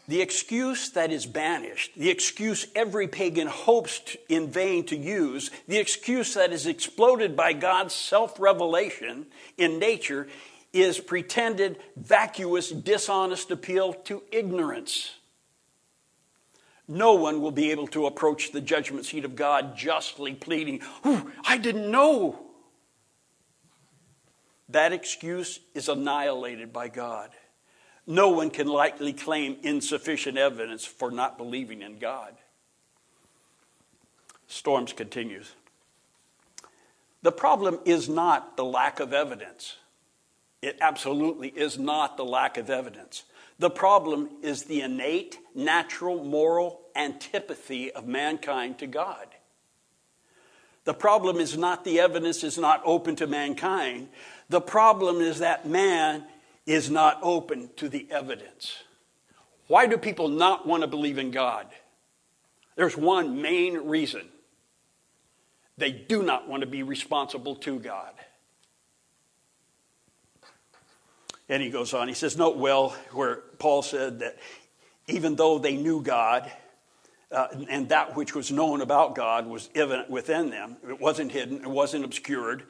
The 0.06 0.20
excuse 0.20 0.90
that 0.90 1.10
is 1.10 1.24
banished, 1.24 1.92
the 1.96 2.10
excuse 2.10 2.66
every 2.74 3.08
pagan 3.08 3.46
hopes 3.46 4.00
to, 4.00 4.18
in 4.28 4.50
vain 4.50 4.84
to 4.86 4.96
use, 4.96 5.50
the 5.66 5.78
excuse 5.78 6.34
that 6.34 6.52
is 6.52 6.66
exploded 6.66 7.36
by 7.36 7.52
God's 7.54 7.94
self 7.94 8.38
revelation 8.38 9.26
in 9.56 9.78
nature, 9.78 10.28
is 10.80 10.98
pretended, 10.98 11.78
vacuous, 11.96 12.70
dishonest 12.70 13.50
appeal 13.50 13.92
to 13.92 14.22
ignorance 14.30 15.16
no 16.88 17.14
one 17.14 17.40
will 17.40 17.50
be 17.50 17.70
able 17.70 17.88
to 17.88 18.06
approach 18.06 18.52
the 18.52 18.60
judgment 18.60 19.06
seat 19.06 19.24
of 19.24 19.34
God 19.34 19.76
justly 19.76 20.34
pleading, 20.34 20.82
I 21.44 21.58
didn't 21.58 21.90
know. 21.90 22.40
That 24.68 24.92
excuse 24.92 25.60
is 25.74 25.88
annihilated 25.88 26.72
by 26.72 26.88
God. 26.88 27.30
No 28.06 28.28
one 28.28 28.50
can 28.50 28.68
likely 28.68 29.12
claim 29.12 29.56
insufficient 29.62 30.38
evidence 30.38 30.84
for 30.84 31.10
not 31.10 31.38
believing 31.38 31.82
in 31.82 31.98
God. 31.98 32.34
Storms 34.46 34.92
continues. 34.92 35.52
The 37.22 37.32
problem 37.32 37.80
is 37.84 38.08
not 38.08 38.56
the 38.56 38.64
lack 38.64 39.00
of 39.00 39.12
evidence. 39.12 39.76
It 40.62 40.78
absolutely 40.80 41.48
is 41.48 41.78
not 41.78 42.16
the 42.16 42.24
lack 42.24 42.56
of 42.56 42.70
evidence. 42.70 43.24
The 43.58 43.70
problem 43.70 44.28
is 44.42 44.64
the 44.64 44.82
innate, 44.82 45.38
natural, 45.54 46.22
moral 46.24 46.80
antipathy 46.94 47.92
of 47.92 48.06
mankind 48.06 48.78
to 48.78 48.86
God. 48.86 49.28
The 50.84 50.94
problem 50.94 51.38
is 51.38 51.56
not 51.56 51.84
the 51.84 52.00
evidence 52.00 52.44
is 52.44 52.58
not 52.58 52.80
open 52.84 53.16
to 53.16 53.26
mankind. 53.26 54.08
The 54.48 54.60
problem 54.60 55.20
is 55.20 55.40
that 55.40 55.66
man 55.66 56.24
is 56.64 56.90
not 56.90 57.18
open 57.22 57.70
to 57.76 57.88
the 57.88 58.06
evidence. 58.10 58.84
Why 59.68 59.86
do 59.86 59.96
people 59.98 60.28
not 60.28 60.66
want 60.66 60.82
to 60.82 60.86
believe 60.86 61.18
in 61.18 61.30
God? 61.30 61.66
There's 62.76 62.96
one 62.96 63.42
main 63.42 63.74
reason 63.88 64.28
they 65.78 65.90
do 65.90 66.22
not 66.22 66.48
want 66.48 66.60
to 66.62 66.66
be 66.66 66.82
responsible 66.82 67.56
to 67.56 67.78
God. 67.78 68.12
And 71.48 71.62
he 71.62 71.70
goes 71.70 71.94
on, 71.94 72.08
he 72.08 72.14
says, 72.14 72.36
Note 72.36 72.56
well 72.56 72.90
where 73.12 73.36
Paul 73.58 73.82
said 73.82 74.20
that 74.20 74.36
even 75.06 75.36
though 75.36 75.58
they 75.58 75.76
knew 75.76 76.02
God, 76.02 76.50
uh, 77.30 77.48
and 77.68 77.88
that 77.90 78.16
which 78.16 78.34
was 78.34 78.50
known 78.50 78.80
about 78.80 79.14
God 79.14 79.46
was 79.46 79.68
evident 79.74 80.10
within 80.10 80.50
them, 80.50 80.76
it 80.88 81.00
wasn't 81.00 81.32
hidden, 81.32 81.58
it 81.58 81.70
wasn't 81.70 82.04
obscured, 82.04 82.64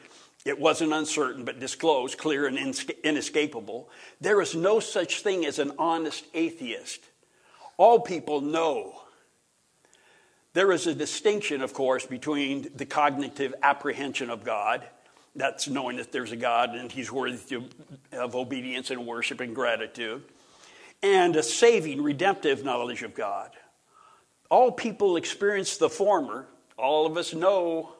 it 0.44 0.58
wasn't 0.58 0.92
uncertain, 0.92 1.44
but 1.44 1.58
disclosed, 1.58 2.18
clear, 2.18 2.46
and 2.46 2.58
inescapable. 3.02 3.88
There 4.20 4.40
is 4.40 4.54
no 4.54 4.80
such 4.80 5.22
thing 5.22 5.44
as 5.44 5.58
an 5.58 5.72
honest 5.78 6.24
atheist. 6.34 7.00
All 7.78 8.00
people 8.00 8.40
know. 8.40 9.02
There 10.52 10.72
is 10.72 10.86
a 10.86 10.94
distinction, 10.94 11.62
of 11.62 11.74
course, 11.74 12.06
between 12.06 12.68
the 12.74 12.86
cognitive 12.86 13.54
apprehension 13.62 14.30
of 14.30 14.44
God 14.44 14.86
that's 15.36 15.68
knowing 15.68 15.96
that 15.96 16.12
there's 16.12 16.32
a 16.32 16.36
God 16.36 16.74
and 16.74 16.90
He's 16.90 17.12
worthy 17.12 17.58
of 18.12 18.34
obedience 18.34 18.90
and 18.90 19.06
worship 19.06 19.40
and 19.40 19.54
gratitude. 19.54 20.22
And 21.02 21.36
a 21.36 21.42
saving, 21.42 22.02
redemptive 22.02 22.64
knowledge 22.64 23.02
of 23.02 23.14
God. 23.14 23.50
All 24.50 24.72
people 24.72 25.16
experience 25.16 25.76
the 25.76 25.90
former, 25.90 26.46
all 26.78 27.06
of 27.06 27.16
us 27.16 27.34
know, 27.34 27.92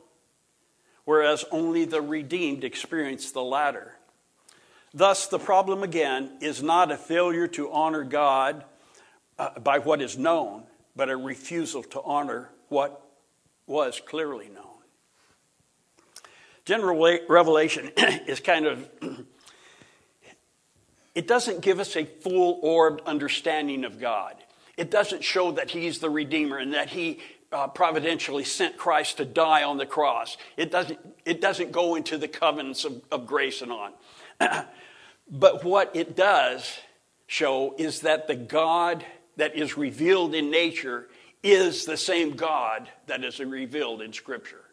whereas 1.04 1.44
only 1.50 1.84
the 1.84 2.00
redeemed 2.00 2.64
experience 2.64 3.32
the 3.32 3.42
latter. 3.42 3.96
Thus, 4.94 5.26
the 5.26 5.38
problem 5.38 5.82
again 5.82 6.38
is 6.40 6.62
not 6.62 6.90
a 6.90 6.96
failure 6.96 7.46
to 7.48 7.70
honor 7.70 8.04
God 8.04 8.64
uh, 9.38 9.58
by 9.58 9.78
what 9.78 10.00
is 10.00 10.16
known, 10.16 10.64
but 10.94 11.10
a 11.10 11.16
refusal 11.16 11.82
to 11.82 12.00
honor 12.02 12.50
what 12.68 13.02
was 13.66 14.00
clearly 14.04 14.48
known. 14.48 14.75
General 16.66 17.20
revelation 17.28 17.92
is 18.26 18.40
kind 18.40 18.66
of, 18.66 18.88
it 21.14 21.28
doesn't 21.28 21.60
give 21.60 21.78
us 21.78 21.96
a 21.96 22.04
full 22.04 22.58
orbed 22.60 23.00
understanding 23.06 23.84
of 23.84 24.00
God. 24.00 24.34
It 24.76 24.90
doesn't 24.90 25.22
show 25.22 25.52
that 25.52 25.70
He's 25.70 26.00
the 26.00 26.10
Redeemer 26.10 26.58
and 26.58 26.74
that 26.74 26.90
He 26.90 27.20
uh, 27.52 27.68
providentially 27.68 28.42
sent 28.42 28.76
Christ 28.76 29.18
to 29.18 29.24
die 29.24 29.62
on 29.62 29.76
the 29.76 29.86
cross. 29.86 30.36
It 30.56 30.72
doesn't, 30.72 30.98
it 31.24 31.40
doesn't 31.40 31.70
go 31.70 31.94
into 31.94 32.18
the 32.18 32.28
covenants 32.28 32.84
of, 32.84 33.00
of 33.12 33.28
grace 33.28 33.62
and 33.62 33.70
on. 33.70 33.92
but 35.30 35.64
what 35.64 35.94
it 35.94 36.16
does 36.16 36.78
show 37.28 37.76
is 37.78 38.00
that 38.00 38.26
the 38.26 38.34
God 38.34 39.06
that 39.36 39.54
is 39.54 39.76
revealed 39.76 40.34
in 40.34 40.50
nature 40.50 41.06
is 41.44 41.84
the 41.84 41.96
same 41.96 42.34
God 42.34 42.88
that 43.06 43.22
is 43.22 43.38
revealed 43.38 44.02
in 44.02 44.12
Scripture. 44.12 44.65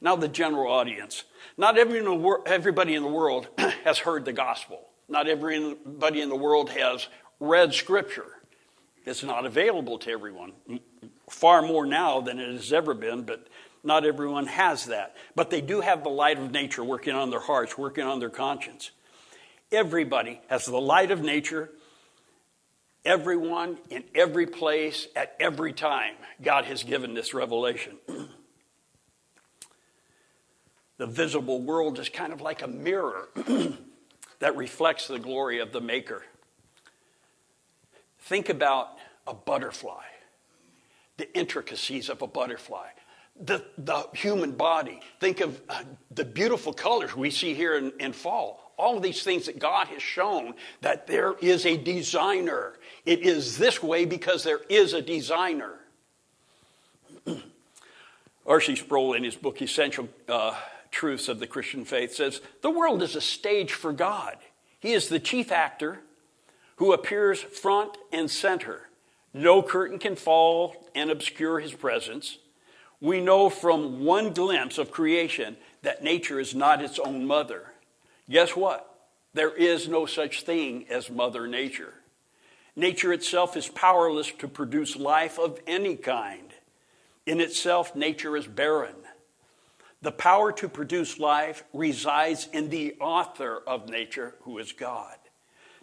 Now, 0.00 0.16
the 0.16 0.28
general 0.28 0.72
audience. 0.72 1.24
Not 1.56 1.76
everybody 1.76 2.94
in 2.94 3.02
the 3.02 3.08
world 3.08 3.48
has 3.84 3.98
heard 3.98 4.24
the 4.24 4.32
gospel. 4.32 4.88
Not 5.08 5.28
everybody 5.28 6.20
in 6.20 6.28
the 6.28 6.36
world 6.36 6.70
has 6.70 7.08
read 7.38 7.74
scripture. 7.74 8.26
It's 9.04 9.22
not 9.22 9.44
available 9.44 9.98
to 9.98 10.10
everyone. 10.10 10.52
far 11.28 11.62
more 11.62 11.86
now 11.86 12.20
than 12.20 12.38
it 12.38 12.52
has 12.52 12.72
ever 12.72 12.94
been, 12.94 13.22
but 13.22 13.46
not 13.82 14.04
everyone 14.04 14.46
has 14.46 14.86
that. 14.86 15.16
But 15.34 15.50
they 15.50 15.60
do 15.60 15.80
have 15.80 16.02
the 16.02 16.10
light 16.10 16.38
of 16.38 16.50
nature 16.50 16.84
working 16.84 17.14
on 17.14 17.30
their 17.30 17.40
hearts, 17.40 17.76
working 17.78 18.04
on 18.04 18.20
their 18.20 18.30
conscience. 18.30 18.90
Everybody 19.72 20.40
has 20.48 20.66
the 20.66 20.80
light 20.80 21.10
of 21.10 21.22
nature. 21.22 21.70
Everyone 23.04 23.78
in 23.88 24.04
every 24.14 24.46
place 24.46 25.06
at 25.16 25.34
every 25.40 25.72
time, 25.72 26.14
God 26.42 26.66
has 26.66 26.82
given 26.82 27.14
this 27.14 27.32
revelation. 27.32 27.96
the 31.00 31.06
visible 31.06 31.62
world 31.62 31.98
is 31.98 32.10
kind 32.10 32.30
of 32.30 32.42
like 32.42 32.60
a 32.60 32.68
mirror 32.68 33.30
that 34.38 34.54
reflects 34.54 35.08
the 35.08 35.18
glory 35.18 35.58
of 35.58 35.72
the 35.72 35.80
Maker. 35.80 36.22
Think 38.18 38.50
about 38.50 38.98
a 39.26 39.32
butterfly, 39.32 40.04
the 41.16 41.34
intricacies 41.34 42.10
of 42.10 42.20
a 42.20 42.26
butterfly 42.26 42.88
the, 43.40 43.64
the 43.78 44.06
human 44.12 44.52
body. 44.52 45.00
Think 45.18 45.40
of 45.40 45.58
uh, 45.70 45.82
the 46.10 46.26
beautiful 46.26 46.74
colors 46.74 47.16
we 47.16 47.30
see 47.30 47.54
here 47.54 47.78
in, 47.78 47.90
in 47.98 48.12
fall. 48.12 48.74
All 48.76 48.98
of 48.98 49.02
these 49.02 49.22
things 49.22 49.46
that 49.46 49.58
God 49.58 49.88
has 49.88 50.02
shown 50.02 50.52
that 50.82 51.06
there 51.06 51.32
is 51.40 51.64
a 51.64 51.78
designer. 51.78 52.74
It 53.06 53.20
is 53.20 53.56
this 53.56 53.82
way 53.82 54.04
because 54.04 54.44
there 54.44 54.60
is 54.68 54.92
a 54.92 55.00
designer. 55.00 55.76
R.C. 58.46 58.76
Sproul, 58.76 59.14
in 59.14 59.24
his 59.24 59.36
book 59.36 59.62
Essential 59.62 60.06
uh, 60.28 60.54
Truths 60.90 61.28
of 61.28 61.38
the 61.38 61.46
Christian 61.46 61.84
Faith, 61.84 62.14
says 62.14 62.40
the 62.62 62.70
world 62.70 63.02
is 63.02 63.16
a 63.16 63.20
stage 63.20 63.72
for 63.72 63.92
God. 63.92 64.36
He 64.78 64.92
is 64.92 65.08
the 65.08 65.20
chief 65.20 65.52
actor 65.52 66.00
who 66.76 66.92
appears 66.92 67.40
front 67.40 67.96
and 68.12 68.30
center. 68.30 68.88
No 69.32 69.62
curtain 69.62 69.98
can 69.98 70.16
fall 70.16 70.88
and 70.94 71.10
obscure 71.10 71.60
his 71.60 71.72
presence 71.72 72.38
we 73.00 73.20
know 73.20 73.48
from 73.48 74.04
one 74.04 74.32
glimpse 74.32 74.78
of 74.78 74.90
creation 74.90 75.56
that 75.82 76.04
nature 76.04 76.38
is 76.38 76.54
not 76.54 76.82
its 76.82 76.98
own 76.98 77.26
mother. 77.26 77.72
Guess 78.28 78.54
what? 78.54 78.86
There 79.32 79.54
is 79.54 79.88
no 79.88 80.06
such 80.06 80.42
thing 80.42 80.86
as 80.90 81.10
Mother 81.10 81.46
Nature. 81.46 81.94
Nature 82.76 83.12
itself 83.12 83.56
is 83.56 83.68
powerless 83.68 84.30
to 84.32 84.48
produce 84.48 84.96
life 84.96 85.38
of 85.38 85.58
any 85.66 85.96
kind. 85.96 86.52
In 87.26 87.40
itself, 87.40 87.96
nature 87.96 88.36
is 88.36 88.46
barren. 88.46 88.94
The 90.02 90.12
power 90.12 90.50
to 90.52 90.68
produce 90.68 91.18
life 91.18 91.64
resides 91.72 92.48
in 92.52 92.70
the 92.70 92.96
author 93.00 93.62
of 93.66 93.88
nature, 93.88 94.34
who 94.42 94.58
is 94.58 94.72
God. 94.72 95.16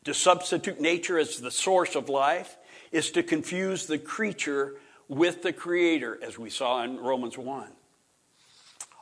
To 0.06 0.14
substitute 0.14 0.82
nature 0.82 1.20
as 1.20 1.40
the 1.40 1.52
source 1.52 1.96
of 1.96 2.10
life 2.10 2.58
is 2.92 3.12
to 3.12 3.22
confuse 3.24 3.86
the 3.86 4.00
creature 4.00 4.76
with 5.08 5.44
the 5.44 5.54
Creator, 5.54 6.20
as 6.24 6.38
we 6.40 6.50
saw 6.50 6.84
in 6.84 6.98
Romans 6.98 7.38
1. 7.38 7.68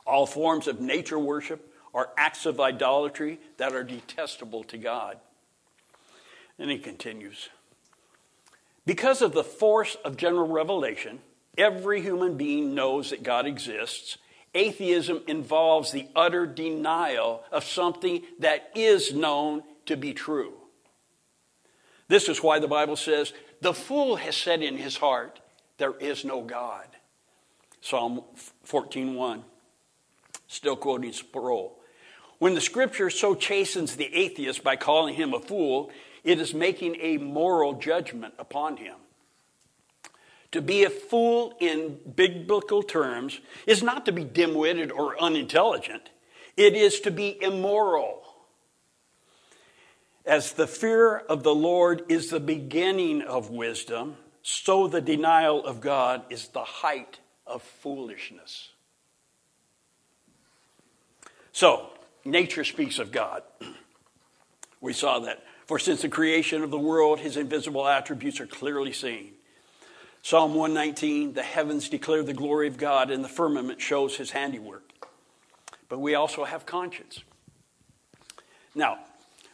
All 0.06 0.26
forms 0.26 0.68
of 0.68 0.80
nature 0.80 1.18
worship 1.18 1.72
are 1.94 2.10
acts 2.18 2.44
of 2.44 2.60
idolatry 2.60 3.40
that 3.56 3.72
are 3.72 3.82
detestable 3.82 4.64
to 4.64 4.78
God. 4.78 5.16
And 6.58 6.70
he 6.70 6.78
continues 6.78 7.48
Because 8.84 9.22
of 9.22 9.32
the 9.32 9.44
force 9.44 9.96
of 10.04 10.16
general 10.16 10.48
revelation, 10.48 11.20
every 11.56 12.02
human 12.02 12.36
being 12.36 12.74
knows 12.74 13.10
that 13.10 13.22
God 13.22 13.46
exists. 13.46 14.18
Atheism 14.56 15.22
involves 15.26 15.92
the 15.92 16.08
utter 16.16 16.46
denial 16.46 17.44
of 17.52 17.62
something 17.62 18.22
that 18.38 18.70
is 18.74 19.12
known 19.12 19.62
to 19.84 19.96
be 19.96 20.14
true. 20.14 20.54
This 22.08 22.28
is 22.28 22.42
why 22.42 22.58
the 22.58 22.68
Bible 22.68 22.96
says, 22.96 23.32
The 23.60 23.74
fool 23.74 24.16
has 24.16 24.36
said 24.36 24.62
in 24.62 24.78
his 24.78 24.96
heart, 24.96 25.40
there 25.76 25.94
is 25.98 26.24
no 26.24 26.40
God. 26.40 26.86
Psalm 27.82 28.22
14:1. 28.66 29.42
Still 30.48 30.76
quoting 30.76 31.12
Sproul. 31.12 31.78
When 32.38 32.54
the 32.54 32.60
scripture 32.60 33.10
so 33.10 33.34
chastens 33.34 33.96
the 33.96 34.14
atheist 34.14 34.62
by 34.62 34.76
calling 34.76 35.14
him 35.14 35.34
a 35.34 35.40
fool, 35.40 35.90
it 36.24 36.40
is 36.40 36.54
making 36.54 36.96
a 37.00 37.18
moral 37.18 37.74
judgment 37.74 38.34
upon 38.38 38.78
him. 38.78 38.96
To 40.56 40.62
be 40.62 40.84
a 40.84 40.90
fool 40.90 41.54
in 41.60 41.98
biblical 42.14 42.82
terms 42.82 43.40
is 43.66 43.82
not 43.82 44.06
to 44.06 44.12
be 44.12 44.24
dim 44.24 44.54
witted 44.54 44.90
or 44.90 45.22
unintelligent, 45.22 46.08
it 46.56 46.74
is 46.74 46.98
to 47.00 47.10
be 47.10 47.36
immoral. 47.42 48.22
As 50.24 50.54
the 50.54 50.66
fear 50.66 51.18
of 51.18 51.42
the 51.42 51.54
Lord 51.54 52.04
is 52.08 52.30
the 52.30 52.40
beginning 52.40 53.20
of 53.20 53.50
wisdom, 53.50 54.16
so 54.42 54.88
the 54.88 55.02
denial 55.02 55.62
of 55.62 55.82
God 55.82 56.22
is 56.30 56.48
the 56.48 56.64
height 56.64 57.18
of 57.46 57.60
foolishness. 57.60 58.70
So, 61.52 61.90
nature 62.24 62.64
speaks 62.64 62.98
of 62.98 63.12
God. 63.12 63.42
We 64.80 64.94
saw 64.94 65.18
that. 65.18 65.44
For 65.66 65.78
since 65.78 66.00
the 66.00 66.08
creation 66.08 66.62
of 66.62 66.70
the 66.70 66.78
world, 66.78 67.20
his 67.20 67.36
invisible 67.36 67.86
attributes 67.86 68.40
are 68.40 68.46
clearly 68.46 68.94
seen. 68.94 69.35
Psalm 70.26 70.56
119 70.56 71.34
the 71.34 71.42
heavens 71.44 71.88
declare 71.88 72.20
the 72.24 72.34
glory 72.34 72.66
of 72.66 72.76
God, 72.76 73.12
and 73.12 73.22
the 73.22 73.28
firmament 73.28 73.80
shows 73.80 74.16
his 74.16 74.32
handiwork. 74.32 74.82
But 75.88 76.00
we 76.00 76.16
also 76.16 76.42
have 76.42 76.66
conscience. 76.66 77.20
Now, 78.74 78.98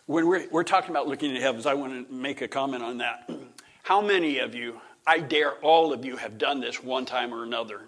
when 0.07 0.27
we're, 0.27 0.49
we're 0.51 0.65
talking 0.65 0.89
about 0.89 1.07
looking 1.07 1.37
at 1.37 1.43
heavens, 1.43 1.67
I 1.67 1.75
want 1.75 2.09
to 2.09 2.15
make 2.15 2.41
a 2.41 2.49
comment 2.49 2.83
on 2.83 2.97
that. 2.97 3.29
How 3.83 4.01
many 4.01 4.39
of 4.39 4.55
you, 4.55 4.81
I 5.07 5.19
dare 5.19 5.53
all 5.57 5.93
of 5.93 6.07
you, 6.07 6.17
have 6.17 6.39
done 6.39 6.61
this 6.61 6.83
one 6.83 7.05
time 7.05 7.35
or 7.35 7.43
another? 7.43 7.83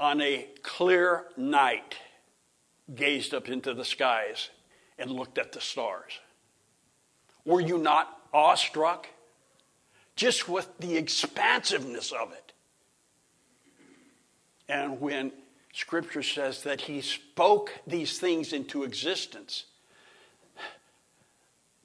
On 0.00 0.20
a 0.20 0.48
clear 0.64 1.26
night, 1.36 1.98
gazed 2.92 3.32
up 3.32 3.48
into 3.48 3.74
the 3.74 3.84
skies 3.84 4.50
and 4.98 5.12
looked 5.12 5.38
at 5.38 5.52
the 5.52 5.60
stars. 5.60 6.18
Were 7.44 7.60
you 7.60 7.78
not 7.78 8.22
awestruck? 8.34 9.06
Just 10.16 10.48
with 10.48 10.68
the 10.78 10.96
expansiveness 10.96 12.10
of 12.10 12.32
it. 12.32 12.52
And 14.68 15.00
when 15.00 15.32
Scripture 15.72 16.22
says 16.22 16.62
that 16.62 16.80
He 16.82 17.02
spoke 17.02 17.72
these 17.86 18.18
things 18.18 18.52
into 18.52 18.82
existence, 18.82 19.64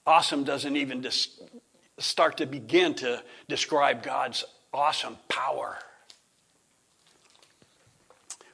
awesome 0.08 0.44
doesn't 0.44 0.76
even 0.76 1.02
dis- 1.02 1.40
start 2.00 2.38
to 2.38 2.46
begin 2.46 2.96
to 2.96 3.22
describe 3.48 4.02
God's 4.02 4.44
awesome 4.74 5.18
power. 5.28 5.78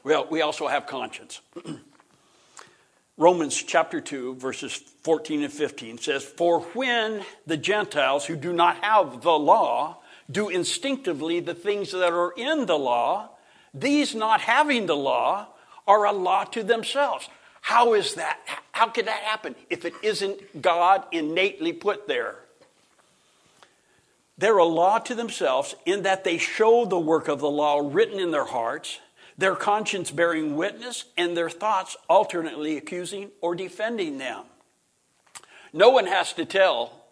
Well, 0.04 0.28
we 0.30 0.42
also 0.42 0.68
have 0.68 0.88
conscience. 0.88 1.42
Romans 3.20 3.56
chapter 3.56 4.00
2, 4.00 4.36
verses 4.36 4.76
14 4.76 5.44
and 5.44 5.52
15 5.52 5.98
says, 5.98 6.24
For 6.24 6.62
when 6.62 7.24
the 7.48 7.58
Gentiles 7.58 8.26
who 8.26 8.36
do 8.36 8.54
not 8.54 8.84
have 8.84 9.22
the 9.22 9.32
law 9.32 9.98
do 10.30 10.50
instinctively 10.50 11.40
the 11.40 11.56
things 11.56 11.92
that 11.92 12.14
are 12.14 12.34
in 12.38 12.68
the 12.68 12.78
law, 12.78 13.30
these 13.74 14.14
not 14.14 14.42
having 14.42 14.86
the 14.86 14.96
law 14.96 15.48
are 15.88 16.06
a 16.06 16.12
law 16.12 16.44
to 16.44 16.62
themselves. 16.62 17.28
How 17.62 17.96
is 17.96 18.16
that? 18.16 18.40
How 18.72 18.90
could 18.90 19.08
that 19.08 19.24
happen 19.24 19.56
if 19.70 19.84
it 19.84 19.94
isn't 20.04 20.62
God 20.62 21.04
innately 21.12 21.74
put 21.74 22.08
there? 22.08 22.36
They're 24.38 24.58
a 24.58 24.64
law 24.64 25.00
to 25.00 25.16
themselves 25.16 25.76
in 25.86 26.04
that 26.04 26.24
they 26.24 26.38
show 26.38 26.86
the 26.86 27.00
work 27.00 27.28
of 27.28 27.40
the 27.40 27.50
law 27.50 27.82
written 27.84 28.20
in 28.20 28.30
their 28.30 28.46
hearts, 28.46 29.00
their 29.38 29.56
conscience 29.56 30.12
bearing 30.12 30.56
witness, 30.56 31.06
and 31.18 31.38
their 31.38 31.50
thoughts 31.50 31.96
alternately 32.10 32.78
accusing 32.78 33.32
or 33.42 33.56
defending 33.56 34.18
them. 34.18 34.46
No 35.74 35.90
one 35.90 36.08
has 36.08 36.34
to 36.34 36.46
tell 36.46 37.06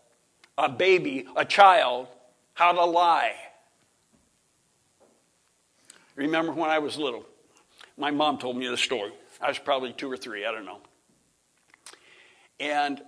a 0.58 0.70
baby, 0.70 1.28
a 1.36 1.46
child, 1.46 2.08
how 2.54 2.72
to 2.72 2.86
lie. 2.86 3.36
Remember 6.16 6.54
when 6.54 6.70
I 6.70 6.80
was 6.80 6.98
little? 6.98 7.26
My 7.98 8.12
mom 8.12 8.38
told 8.38 8.58
me 8.58 8.68
the 8.68 8.78
story. 8.78 9.12
I 9.42 9.50
was 9.50 9.60
probably 9.60 9.94
two 9.94 10.12
or 10.12 10.18
three, 10.18 10.46
I 10.46 10.52
don't 10.52 10.66
know. 10.66 10.80
And 12.60 13.02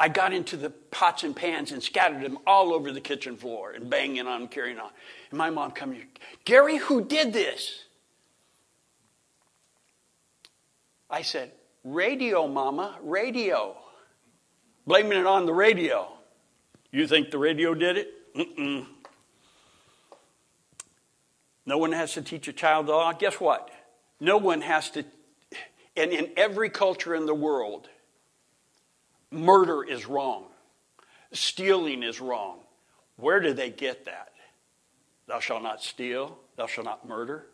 I 0.00 0.08
got 0.08 0.32
into 0.32 0.56
the 0.56 0.70
pots 0.70 1.24
and 1.24 1.34
pans 1.34 1.72
and 1.72 1.82
scattered 1.82 2.22
them 2.22 2.38
all 2.46 2.72
over 2.72 2.92
the 2.92 3.00
kitchen 3.00 3.36
floor 3.36 3.72
and 3.72 3.90
banging 3.90 4.26
on 4.26 4.42
and 4.42 4.50
carrying 4.50 4.78
on. 4.78 4.90
And 5.30 5.38
my 5.38 5.50
mom 5.50 5.72
comes, 5.72 5.98
Gary, 6.44 6.76
who 6.76 7.04
did 7.04 7.32
this? 7.32 7.84
I 11.10 11.22
said, 11.22 11.52
Radio, 11.84 12.46
Mama, 12.46 12.96
radio. 13.02 13.76
Blaming 14.86 15.18
it 15.18 15.26
on 15.26 15.46
the 15.46 15.52
radio. 15.52 16.08
You 16.92 17.06
think 17.06 17.30
the 17.30 17.38
radio 17.38 17.74
did 17.74 17.96
it? 17.96 18.34
Mm-mm. 18.36 18.86
No 21.66 21.76
one 21.76 21.92
has 21.92 22.14
to 22.14 22.22
teach 22.22 22.48
a 22.48 22.52
child 22.52 22.86
the 22.86 22.92
law. 22.92 23.12
Guess 23.12 23.40
what? 23.40 23.70
No 24.20 24.38
one 24.38 24.62
has 24.62 24.90
to, 24.92 25.04
and 25.96 26.10
in 26.12 26.30
every 26.36 26.70
culture 26.70 27.14
in 27.14 27.26
the 27.26 27.34
world, 27.34 27.88
Murder 29.30 29.82
is 29.82 30.06
wrong. 30.06 30.44
Stealing 31.32 32.02
is 32.02 32.20
wrong. 32.20 32.60
Where 33.16 33.40
do 33.40 33.52
they 33.52 33.70
get 33.70 34.06
that? 34.06 34.32
Thou 35.26 35.40
shalt 35.40 35.62
not 35.62 35.82
steal, 35.82 36.38
thou 36.56 36.66
shalt 36.66 36.86
not 36.86 37.06
murder. 37.06 37.46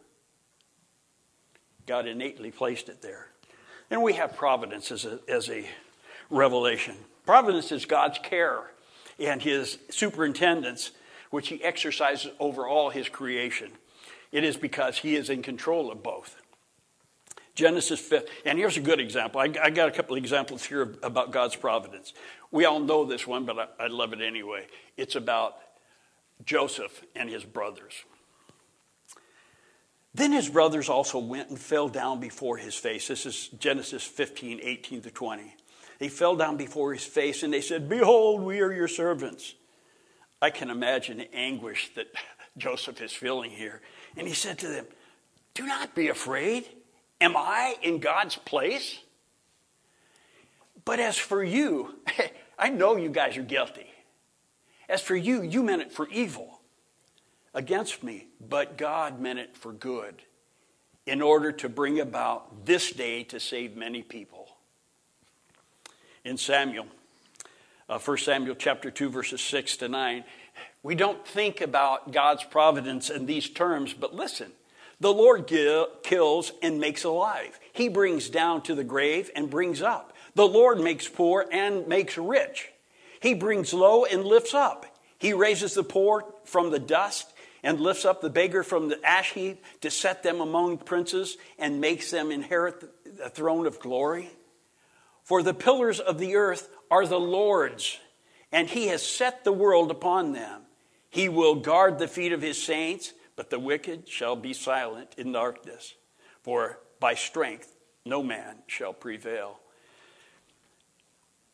God 1.86 2.06
innately 2.06 2.50
placed 2.50 2.88
it 2.88 3.02
there. 3.02 3.28
And 3.90 4.02
we 4.02 4.14
have 4.14 4.36
providence 4.36 4.90
as 4.92 5.04
a, 5.04 5.18
as 5.28 5.50
a 5.50 5.66
revelation. 6.30 6.94
Providence 7.26 7.72
is 7.72 7.84
God's 7.84 8.18
care 8.18 8.70
and 9.18 9.42
his 9.42 9.78
superintendence, 9.90 10.92
which 11.30 11.48
he 11.48 11.62
exercises 11.62 12.30
over 12.38 12.66
all 12.66 12.90
his 12.90 13.08
creation. 13.08 13.72
It 14.32 14.44
is 14.44 14.56
because 14.56 14.98
he 14.98 15.16
is 15.16 15.30
in 15.30 15.42
control 15.42 15.90
of 15.90 16.02
both. 16.02 16.40
Genesis 17.54 18.00
5, 18.00 18.24
and 18.44 18.58
here's 18.58 18.76
a 18.76 18.80
good 18.80 19.00
example. 19.00 19.40
I, 19.40 19.44
I 19.62 19.70
got 19.70 19.88
a 19.88 19.92
couple 19.92 20.16
examples 20.16 20.64
here 20.64 20.94
about 21.02 21.30
God's 21.30 21.54
providence. 21.54 22.12
We 22.50 22.64
all 22.64 22.80
know 22.80 23.04
this 23.04 23.26
one, 23.26 23.44
but 23.44 23.58
I, 23.58 23.84
I 23.84 23.86
love 23.86 24.12
it 24.12 24.20
anyway. 24.20 24.66
It's 24.96 25.14
about 25.14 25.56
Joseph 26.44 27.04
and 27.14 27.30
his 27.30 27.44
brothers. 27.44 27.94
Then 30.14 30.32
his 30.32 30.48
brothers 30.48 30.88
also 30.88 31.18
went 31.18 31.50
and 31.50 31.58
fell 31.58 31.88
down 31.88 32.20
before 32.20 32.56
his 32.56 32.74
face. 32.74 33.08
This 33.08 33.26
is 33.26 33.48
Genesis 33.48 34.04
15, 34.04 34.60
18 34.62 35.02
to 35.02 35.10
20. 35.10 35.54
They 35.98 36.08
fell 36.08 36.36
down 36.36 36.56
before 36.56 36.92
his 36.92 37.04
face 37.04 37.42
and 37.42 37.52
they 37.52 37.60
said, 37.60 37.88
Behold, 37.88 38.42
we 38.42 38.60
are 38.60 38.72
your 38.72 38.88
servants. 38.88 39.54
I 40.40 40.50
can 40.50 40.70
imagine 40.70 41.18
the 41.18 41.34
anguish 41.34 41.92
that 41.94 42.06
Joseph 42.56 43.00
is 43.00 43.12
feeling 43.12 43.50
here. 43.50 43.80
And 44.16 44.28
he 44.28 44.34
said 44.34 44.58
to 44.60 44.68
them, 44.68 44.86
Do 45.54 45.66
not 45.66 45.94
be 45.94 46.08
afraid. 46.08 46.68
Am 47.20 47.36
I 47.36 47.76
in 47.82 47.98
God's 47.98 48.36
place? 48.36 48.98
But 50.84 51.00
as 51.00 51.16
for 51.16 51.42
you, 51.42 51.94
I 52.58 52.70
know 52.70 52.96
you 52.96 53.08
guys 53.08 53.36
are 53.36 53.42
guilty. 53.42 53.86
As 54.88 55.00
for 55.00 55.16
you, 55.16 55.42
you 55.42 55.62
meant 55.62 55.82
it 55.82 55.92
for 55.92 56.08
evil 56.08 56.60
against 57.54 58.02
me, 58.02 58.26
but 58.40 58.76
God 58.76 59.20
meant 59.20 59.38
it 59.38 59.56
for 59.56 59.72
good 59.72 60.22
in 61.06 61.22
order 61.22 61.52
to 61.52 61.68
bring 61.68 62.00
about 62.00 62.66
this 62.66 62.90
day 62.90 63.24
to 63.24 63.38
save 63.38 63.76
many 63.76 64.02
people. 64.02 64.48
In 66.24 66.36
Samuel, 66.36 66.86
uh, 67.88 67.98
1 67.98 68.18
Samuel 68.18 68.54
chapter 68.54 68.90
2, 68.90 69.10
verses 69.10 69.40
6 69.42 69.76
to 69.78 69.88
9, 69.88 70.24
we 70.82 70.94
don't 70.94 71.26
think 71.26 71.60
about 71.60 72.12
God's 72.12 72.44
providence 72.44 73.10
in 73.10 73.26
these 73.26 73.48
terms, 73.48 73.92
but 73.92 74.14
listen. 74.14 74.52
The 75.04 75.12
Lord 75.12 75.52
kills 76.02 76.52
and 76.62 76.80
makes 76.80 77.04
alive. 77.04 77.60
He 77.74 77.90
brings 77.90 78.30
down 78.30 78.62
to 78.62 78.74
the 78.74 78.84
grave 78.84 79.30
and 79.36 79.50
brings 79.50 79.82
up. 79.82 80.14
The 80.34 80.48
Lord 80.48 80.80
makes 80.80 81.06
poor 81.06 81.44
and 81.52 81.86
makes 81.86 82.16
rich. 82.16 82.70
He 83.20 83.34
brings 83.34 83.74
low 83.74 84.06
and 84.06 84.24
lifts 84.24 84.54
up. 84.54 84.86
He 85.18 85.34
raises 85.34 85.74
the 85.74 85.84
poor 85.84 86.24
from 86.44 86.70
the 86.70 86.78
dust 86.78 87.30
and 87.62 87.80
lifts 87.80 88.06
up 88.06 88.22
the 88.22 88.30
beggar 88.30 88.62
from 88.62 88.88
the 88.88 88.98
ash 89.04 89.34
heap 89.34 89.62
to 89.82 89.90
set 89.90 90.22
them 90.22 90.40
among 90.40 90.78
princes 90.78 91.36
and 91.58 91.82
makes 91.82 92.10
them 92.10 92.30
inherit 92.30 92.82
the 93.04 93.28
throne 93.28 93.66
of 93.66 93.80
glory. 93.80 94.30
For 95.22 95.42
the 95.42 95.52
pillars 95.52 96.00
of 96.00 96.18
the 96.18 96.36
earth 96.36 96.70
are 96.90 97.06
the 97.06 97.20
Lord's, 97.20 97.98
and 98.50 98.70
he 98.70 98.86
has 98.86 99.06
set 99.06 99.44
the 99.44 99.52
world 99.52 99.90
upon 99.90 100.32
them. 100.32 100.62
He 101.10 101.28
will 101.28 101.56
guard 101.56 101.98
the 101.98 102.08
feet 102.08 102.32
of 102.32 102.40
his 102.40 102.62
saints, 102.62 103.12
but 103.36 103.50
the 103.50 103.58
wicked 103.58 104.08
shall 104.08 104.36
be 104.36 104.52
silent 104.52 105.14
in 105.16 105.32
darkness. 105.32 105.94
For 106.42 106.78
by 107.00 107.14
strength 107.14 107.74
no 108.04 108.22
man 108.22 108.58
shall 108.66 108.92
prevail. 108.92 109.60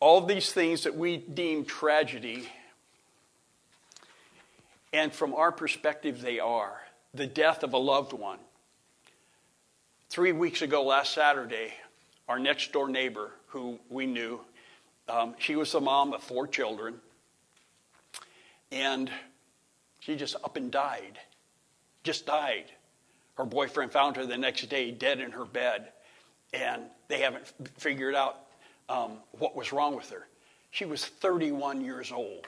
All 0.00 0.20
these 0.20 0.52
things 0.52 0.84
that 0.84 0.96
we 0.96 1.18
deem 1.18 1.64
tragedy 1.64 2.48
and 4.92 5.12
from 5.12 5.34
our 5.34 5.52
perspective, 5.52 6.20
they 6.20 6.40
are 6.40 6.80
the 7.14 7.26
death 7.26 7.62
of 7.62 7.72
a 7.72 7.78
loved 7.78 8.12
one. 8.12 8.38
Three 10.08 10.32
weeks 10.32 10.62
ago, 10.62 10.84
last 10.84 11.14
Saturday, 11.14 11.72
our 12.28 12.38
next 12.38 12.72
door 12.72 12.88
neighbor, 12.88 13.30
who 13.48 13.78
we 13.88 14.06
knew, 14.06 14.40
um, 15.08 15.34
she 15.38 15.54
was 15.54 15.70
the 15.72 15.80
mom 15.80 16.12
of 16.12 16.22
four 16.22 16.46
children, 16.48 17.00
and 18.72 19.10
she 20.00 20.16
just 20.16 20.34
up 20.42 20.56
and 20.56 20.72
died. 20.72 21.18
Just 22.02 22.26
died. 22.26 22.66
Her 23.36 23.44
boyfriend 23.44 23.92
found 23.92 24.16
her 24.16 24.26
the 24.26 24.36
next 24.38 24.66
day 24.68 24.90
dead 24.90 25.20
in 25.20 25.30
her 25.32 25.44
bed, 25.44 25.92
and 26.52 26.82
they 27.08 27.20
haven't 27.20 27.46
figured 27.78 28.14
out 28.14 28.40
um, 28.88 29.12
what 29.32 29.56
was 29.56 29.72
wrong 29.72 29.96
with 29.96 30.10
her. 30.10 30.26
She 30.70 30.84
was 30.84 31.04
31 31.04 31.80
years 31.80 32.12
old. 32.12 32.46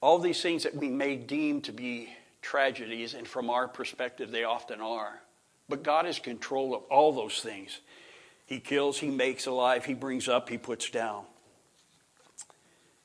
All 0.00 0.18
these 0.18 0.42
things 0.42 0.64
that 0.64 0.74
we 0.74 0.88
may 0.88 1.16
deem 1.16 1.62
to 1.62 1.72
be 1.72 2.10
tragedies, 2.42 3.14
and 3.14 3.26
from 3.26 3.48
our 3.48 3.66
perspective, 3.66 4.30
they 4.30 4.44
often 4.44 4.80
are. 4.80 5.20
But 5.68 5.82
God 5.82 6.06
is 6.06 6.18
control 6.18 6.74
of 6.74 6.82
all 6.84 7.12
those 7.12 7.40
things. 7.40 7.80
He 8.46 8.60
kills, 8.60 8.98
He 8.98 9.08
makes 9.08 9.46
alive, 9.46 9.86
He 9.86 9.94
brings 9.94 10.28
up, 10.28 10.48
He 10.48 10.58
puts 10.58 10.90
down. 10.90 11.24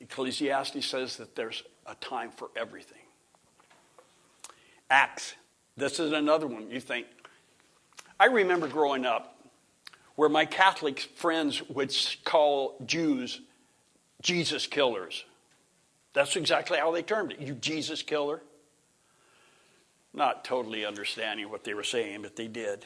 Ecclesiastes 0.00 0.84
says 0.84 1.16
that 1.16 1.36
there's 1.36 1.62
a 1.90 1.94
time 1.96 2.30
for 2.30 2.50
everything. 2.56 2.98
Acts. 4.88 5.34
This 5.76 6.00
is 6.00 6.12
another 6.12 6.46
one. 6.46 6.70
You 6.70 6.80
think. 6.80 7.06
I 8.18 8.26
remember 8.26 8.68
growing 8.68 9.06
up 9.06 9.36
where 10.14 10.28
my 10.28 10.44
Catholic 10.44 11.00
friends 11.16 11.62
would 11.68 11.94
call 12.24 12.76
Jews 12.84 13.40
Jesus 14.20 14.66
killers. 14.66 15.24
That's 16.12 16.36
exactly 16.36 16.78
how 16.78 16.90
they 16.90 17.02
termed 17.02 17.32
it. 17.32 17.40
You 17.40 17.54
Jesus 17.54 18.02
killer. 18.02 18.42
Not 20.12 20.44
totally 20.44 20.84
understanding 20.84 21.50
what 21.50 21.64
they 21.64 21.72
were 21.72 21.84
saying, 21.84 22.22
but 22.22 22.36
they 22.36 22.48
did. 22.48 22.84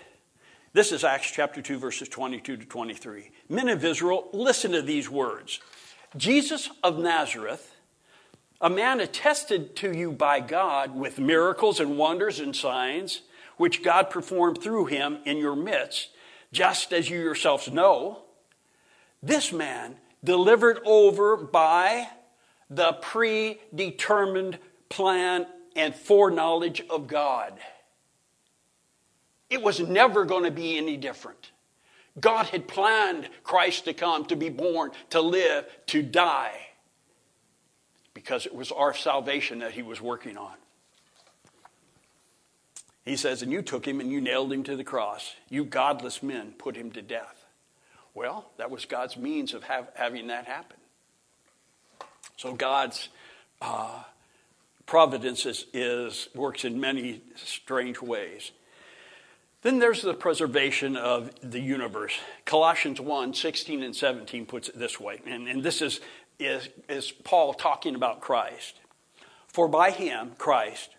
This 0.75 0.93
is 0.93 1.05
Acts 1.05 1.31
chapter 1.31 1.63
2, 1.63 1.79
verses 1.79 2.09
22 2.09 2.59
to 2.59 2.65
23. 2.65 3.31
Men 3.49 3.69
of 3.69 3.85
Israel, 3.85 4.29
listen 4.33 4.73
to 4.73 4.83
these 4.83 5.09
words 5.09 5.61
Jesus 6.17 6.71
of 6.83 6.99
Nazareth, 6.99 7.74
a 8.65 8.71
man 8.71 8.99
attested 8.99 9.77
to 9.77 9.93
you 9.93 10.11
by 10.11 10.41
God 10.41 10.97
with 10.97 11.19
miracles 11.19 11.81
and 11.81 11.99
wonders 11.99 12.41
and 12.41 12.57
signs, 12.57 13.21
which 13.59 13.83
God 13.83 14.09
performed 14.09 14.63
through 14.63 14.87
him 14.87 15.19
in 15.27 15.37
your 15.37 15.55
midst, 15.55 16.09
just 16.51 16.91
as 16.91 17.11
you 17.11 17.21
yourselves 17.21 17.71
know. 17.71 18.23
This 19.23 19.53
man 19.53 19.97
delivered 20.25 20.79
over 20.87 21.37
by 21.37 22.09
the 22.71 22.95
predetermined 23.03 24.59
plan 24.89 25.47
and 25.77 25.95
foreknowledge 25.95 26.81
of 26.89 27.07
God. 27.07 27.53
It 29.51 29.61
was 29.61 29.79
never 29.79 30.25
going 30.25 30.45
to 30.45 30.51
be 30.51 30.79
any 30.79 30.97
different. 30.97 31.51
God 32.19 32.47
had 32.47 32.67
planned 32.67 33.29
Christ 33.43 33.85
to 33.85 33.93
come, 33.93 34.25
to 34.27 34.37
be 34.37 34.49
born, 34.49 34.93
to 35.11 35.21
live, 35.21 35.67
to 35.89 36.03
die, 36.03 36.69
because 38.25 38.47
it 38.47 38.55
was 38.55 38.73
our 38.73 38.95
salvation 38.95 39.59
that 39.59 39.73
He 39.73 39.83
was 39.83 40.01
working 40.01 40.39
on. 40.39 40.55
He 43.05 43.17
says, 43.17 43.43
And 43.43 43.53
you 43.53 43.61
took 43.61 43.87
him 43.87 44.01
and 44.01 44.11
you 44.11 44.23
nailed 44.23 44.51
him 44.51 44.63
to 44.63 44.77
the 44.77 44.85
cross. 44.85 45.35
You 45.51 45.67
godless 45.67 46.23
men 46.23 46.55
put 46.57 46.75
him 46.75 46.91
to 46.93 47.03
death. 47.03 47.45
Well, 48.15 48.51
that 48.57 48.71
was 48.71 48.87
God's 48.87 49.19
means 49.19 49.53
of 49.53 49.65
have, 49.65 49.91
having 49.95 50.29
that 50.29 50.47
happen. 50.47 50.79
So 52.39 52.55
God's 52.55 53.09
uh, 53.61 54.03
providence 54.87 55.45
is, 55.45 55.67
is, 55.75 56.29
works 56.35 56.65
in 56.65 56.81
many 56.81 57.21
strange 57.37 58.01
ways. 58.01 58.53
Then 59.63 59.81
there's 59.81 60.03
the 60.03 60.15
preservation 60.15 60.97
of 60.97 61.31
the 61.43 61.61
universe. 61.61 62.15
Colossians 62.45 63.01
1 63.01 63.35
16 63.35 63.83
and 63.83 63.95
17 63.95 64.47
puts 64.47 64.69
it 64.69 64.79
this 64.79 65.01
way, 65.01 65.21
and, 65.27 65.49
and 65.49 65.63
this 65.63 65.83
is, 65.83 66.01
is, 66.39 66.69
is 66.89 67.11
Paul 67.11 67.55
talking 67.55 67.95
about 67.95 68.21
Christ. 68.21 68.75
For 69.49 69.69
by 69.69 69.91
him, 69.91 70.33
Christ, 70.39 70.91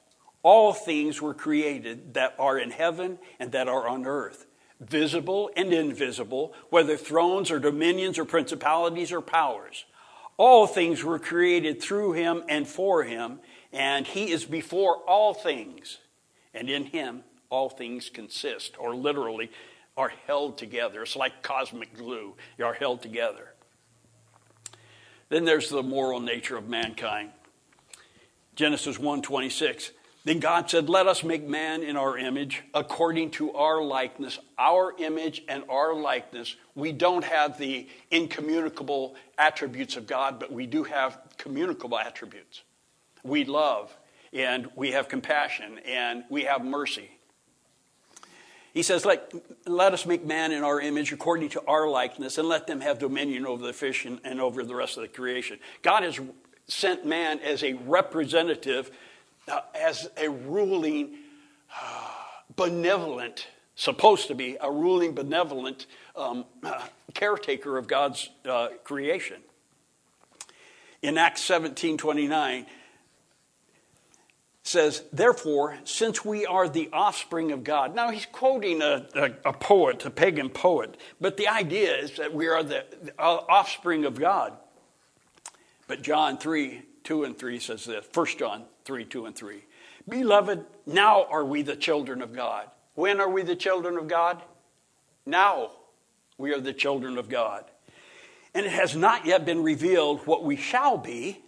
all 0.44 0.74
things 0.74 1.22
were 1.22 1.34
created 1.34 2.14
that 2.14 2.36
are 2.38 2.58
in 2.58 2.72
heaven 2.72 3.20
and 3.40 3.52
that 3.52 3.68
are 3.68 3.88
on 3.88 4.06
earth, 4.06 4.46
visible 4.80 5.50
and 5.58 5.74
invisible, 5.74 6.54
whether 6.70 6.96
thrones 6.98 7.50
or 7.52 7.60
dominions 7.60 8.20
or 8.20 8.26
principalities 8.26 9.12
or 9.12 9.22
powers. 9.22 9.86
All 10.38 10.68
things 10.68 11.04
were 11.04 11.20
created 11.20 11.82
through 11.82 12.14
him 12.14 12.44
and 12.48 12.68
for 12.68 13.04
him, 13.04 13.40
and 13.74 14.06
he 14.06 14.32
is 14.32 14.46
before 14.46 14.98
all 15.08 15.34
things. 15.34 15.98
And 16.54 16.70
in 16.70 16.86
him, 16.86 17.24
all 17.50 17.70
things 17.70 18.10
consist, 18.10 18.76
or 18.78 18.96
literally, 18.96 19.52
are 19.98 20.14
held 20.28 20.58
together. 20.58 21.04
It's 21.04 21.16
like 21.16 21.42
cosmic 21.42 21.98
glue, 21.98 22.36
they 22.58 22.64
are 22.64 22.74
held 22.74 23.02
together. 23.02 23.55
Then 25.30 25.46
there's 25.46 25.70
the 25.70 25.84
moral 25.84 26.20
nature 26.20 26.58
of 26.58 26.68
mankind. 26.68 27.32
Genesis 28.56 28.98
1:26 28.98 29.92
then 30.26 30.40
God 30.40 30.68
said, 30.72 30.90
Let 30.90 31.08
us 31.08 31.24
make 31.24 31.48
man 31.48 31.84
in 31.84 31.96
our 31.96 32.18
image, 32.18 32.64
according 32.74 33.30
to 33.32 33.54
our 33.54 33.82
likeness, 33.84 34.40
our 34.58 34.94
image 34.98 35.44
and 35.48 35.64
our 35.70 35.94
likeness. 35.94 36.56
We 36.74 36.92
don't 36.92 37.24
have 37.24 37.60
the 37.60 37.88
incommunicable 38.10 39.16
attributes 39.38 39.96
of 39.98 40.08
God, 40.08 40.40
but 40.40 40.52
we 40.52 40.66
do 40.66 40.84
have 40.84 41.20
communicable 41.38 41.98
attributes. 42.00 42.64
we 43.24 43.46
love 43.46 43.96
and 44.34 44.68
we 44.76 44.92
have 44.92 45.08
compassion 45.08 45.80
and 45.86 46.24
we 46.30 46.44
have 46.44 46.66
mercy. 46.66 47.10
He 48.76 48.84
says, 48.84 49.06
let, 49.06 49.32
let 49.66 49.94
us 49.94 50.06
make 50.06 50.26
man 50.26 50.52
in 50.52 50.62
our 50.62 50.82
image 50.82 51.14
according 51.14 51.48
to 51.52 51.64
our 51.66 51.88
likeness, 51.88 52.38
and 52.38 52.50
let 52.50 52.68
them 52.68 52.82
have 52.82 53.00
dominion 53.00 53.46
over 53.46 53.66
the 53.66 53.72
fish 53.72 54.04
and, 54.04 54.20
and 54.26 54.42
over 54.42 54.66
the 54.66 54.76
rest 54.76 54.98
of 54.98 55.04
the 55.04 55.08
creation. 55.08 55.60
God 55.82 56.04
has 56.04 56.20
sent 56.68 57.06
man 57.06 57.40
as 57.40 57.64
a 57.64 57.76
representative, 57.86 58.92
uh, 59.48 59.62
as 59.74 60.10
a 60.18 60.30
ruling, 60.30 61.16
uh, 61.74 62.10
benevolent, 62.58 63.48
supposed 63.76 64.28
to 64.28 64.36
be 64.36 64.58
a 64.60 64.70
ruling, 64.70 65.14
benevolent 65.16 65.86
um, 66.18 66.44
uh, 66.62 66.82
caretaker 67.14 67.78
of 67.78 67.88
God's 67.88 68.30
uh, 68.44 68.68
creation. 68.84 69.38
In 71.02 71.18
Acts 71.18 71.40
17 71.44 71.98
29, 71.98 72.66
says, 74.66 75.04
Therefore, 75.14 75.78
since 75.84 76.26
we 76.26 76.46
are 76.46 76.68
the 76.68 76.90
offspring 76.92 77.52
of 77.52 77.64
God. 77.64 77.96
Now, 77.96 78.10
he's 78.10 78.26
quoting 78.26 78.82
a, 78.82 79.06
a, 79.14 79.50
a, 79.50 79.54
poet, 79.54 80.04
a 80.06 80.10
pagan 80.10 80.50
poet, 80.50 80.98
but 81.22 81.38
the 81.38 81.48
idea 81.48 81.96
is 81.96 82.18
that 82.18 82.34
we 82.34 82.48
are 82.48 82.64
the, 82.64 82.84
the 83.04 83.14
uh, 83.18 83.44
offspring 83.48 84.06
of 84.06 84.20
God. 84.20 84.54
But 85.88 86.02
John 86.02 86.38
3 86.38 86.82
2 87.04 87.24
and 87.24 87.38
3 87.38 87.60
says 87.60 87.86
this 87.86 88.08
1 88.12 88.26
John 88.40 88.64
3 88.86 89.06
2 89.06 89.28
and 89.28 89.36
3. 89.36 89.64
Beloved, 90.10 90.66
now 90.88 91.26
are 91.26 91.46
we 91.46 91.62
the 91.62 91.76
children 91.76 92.24
of 92.24 92.34
God. 92.34 92.68
When 92.96 93.22
are 93.22 93.30
we 93.30 93.44
the 93.44 93.56
children 93.56 93.98
of 93.98 94.08
God? 94.08 94.42
Now 95.28 95.72
we 96.40 96.54
are 96.54 96.60
the 96.60 96.74
children 96.74 97.20
of 97.20 97.30
God. 97.30 97.66
And 98.56 98.66
it 98.66 98.72
has 98.72 98.96
not 98.96 99.28
yet 99.28 99.46
been 99.46 99.62
revealed 99.62 100.26
what 100.26 100.44
we 100.44 100.56
shall 100.56 100.98
be, 100.98 101.44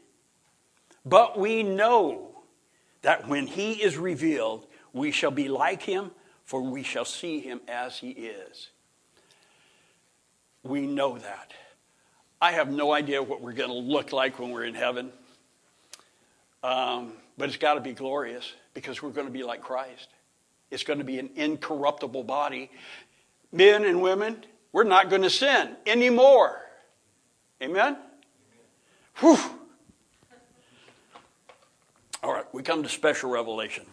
but 1.03 1.39
we 1.39 1.63
know 1.63 2.36
that 3.01 3.27
when 3.27 3.47
he 3.47 3.73
is 3.73 3.97
revealed, 3.97 4.65
we 4.93 5.11
shall 5.11 5.31
be 5.31 5.47
like 5.47 5.81
him, 5.81 6.11
for 6.43 6.61
we 6.61 6.83
shall 6.83 7.05
see 7.05 7.39
him 7.39 7.61
as 7.67 7.99
he 7.99 8.09
is. 8.09 8.69
We 10.63 10.87
know 10.87 11.17
that. 11.17 11.53
I 12.41 12.51
have 12.51 12.71
no 12.71 12.93
idea 12.93 13.21
what 13.21 13.41
we're 13.41 13.53
going 13.53 13.69
to 13.69 13.75
look 13.75 14.11
like 14.11 14.39
when 14.39 14.51
we're 14.51 14.65
in 14.65 14.75
heaven, 14.75 15.11
um, 16.63 17.13
but 17.37 17.49
it's 17.49 17.57
got 17.57 17.75
to 17.75 17.81
be 17.81 17.93
glorious 17.93 18.53
because 18.73 19.01
we're 19.01 19.09
going 19.09 19.27
to 19.27 19.33
be 19.33 19.43
like 19.43 19.61
Christ. 19.61 20.07
It's 20.69 20.83
going 20.83 20.99
to 20.99 21.05
be 21.05 21.19
an 21.19 21.29
incorruptible 21.35 22.23
body. 22.23 22.69
Men 23.51 23.85
and 23.85 24.01
women, 24.01 24.43
we're 24.71 24.83
not 24.83 25.09
going 25.09 25.21
to 25.21 25.29
sin 25.29 25.75
anymore. 25.85 26.61
Amen? 27.61 27.97
Whew. 29.17 29.37
Right, 32.47 32.53
we 32.53 32.63
come 32.63 32.83
to 32.83 32.89
special 32.89 33.29
revelation. 33.29 33.85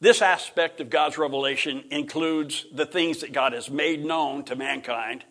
This 0.00 0.22
aspect 0.22 0.80
of 0.80 0.88
God's 0.88 1.18
revelation 1.18 1.84
includes 1.90 2.64
the 2.72 2.86
things 2.86 3.20
that 3.20 3.32
God 3.32 3.52
has 3.52 3.70
made 3.70 4.04
known 4.04 4.44
to 4.44 4.56
mankind, 4.56 5.24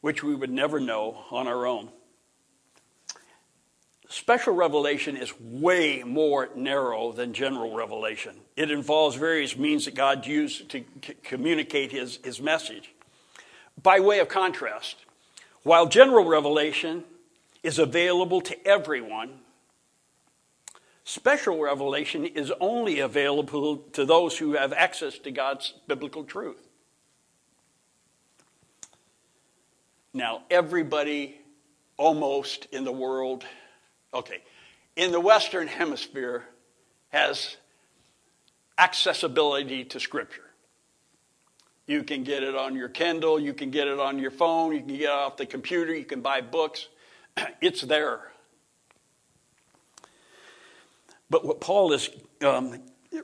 which 0.00 0.22
we 0.22 0.34
would 0.34 0.50
never 0.50 0.80
know 0.80 1.24
on 1.30 1.46
our 1.46 1.66
own. 1.66 1.90
Special 4.08 4.54
revelation 4.54 5.16
is 5.16 5.32
way 5.38 6.02
more 6.02 6.48
narrow 6.56 7.12
than 7.12 7.32
general 7.32 7.76
revelation. 7.76 8.34
It 8.56 8.70
involves 8.70 9.16
various 9.16 9.56
means 9.56 9.84
that 9.84 9.94
God 9.94 10.26
used 10.26 10.70
to 10.70 10.84
c- 11.04 11.14
communicate 11.22 11.92
his, 11.92 12.18
his 12.24 12.40
message. 12.40 12.92
By 13.80 14.00
way 14.00 14.18
of 14.18 14.28
contrast, 14.28 14.96
while 15.62 15.86
general 15.86 16.24
revelation 16.24 17.04
is 17.62 17.78
available 17.78 18.40
to 18.40 18.66
everyone, 18.66 19.40
Special 21.08 21.58
revelation 21.58 22.26
is 22.26 22.52
only 22.60 23.00
available 23.00 23.78
to 23.94 24.04
those 24.04 24.36
who 24.36 24.52
have 24.52 24.74
access 24.74 25.18
to 25.20 25.30
God's 25.30 25.72
biblical 25.86 26.22
truth. 26.22 26.68
Now, 30.12 30.42
everybody 30.50 31.40
almost 31.96 32.66
in 32.72 32.84
the 32.84 32.92
world, 32.92 33.46
okay, 34.12 34.42
in 34.96 35.10
the 35.10 35.18
Western 35.18 35.66
Hemisphere 35.66 36.44
has 37.08 37.56
accessibility 38.76 39.84
to 39.84 40.00
Scripture. 40.00 40.50
You 41.86 42.02
can 42.02 42.22
get 42.22 42.42
it 42.42 42.54
on 42.54 42.76
your 42.76 42.90
Kindle, 42.90 43.40
you 43.40 43.54
can 43.54 43.70
get 43.70 43.88
it 43.88 43.98
on 43.98 44.18
your 44.18 44.30
phone, 44.30 44.74
you 44.74 44.80
can 44.80 44.88
get 44.88 45.04
it 45.04 45.08
off 45.08 45.38
the 45.38 45.46
computer, 45.46 45.94
you 45.94 46.04
can 46.04 46.20
buy 46.20 46.42
books. 46.42 46.86
It's 47.62 47.80
there. 47.80 48.30
But 51.30 51.44
what 51.44 51.60
Paul 51.60 51.92
is 51.92 52.08
um, 52.42 52.80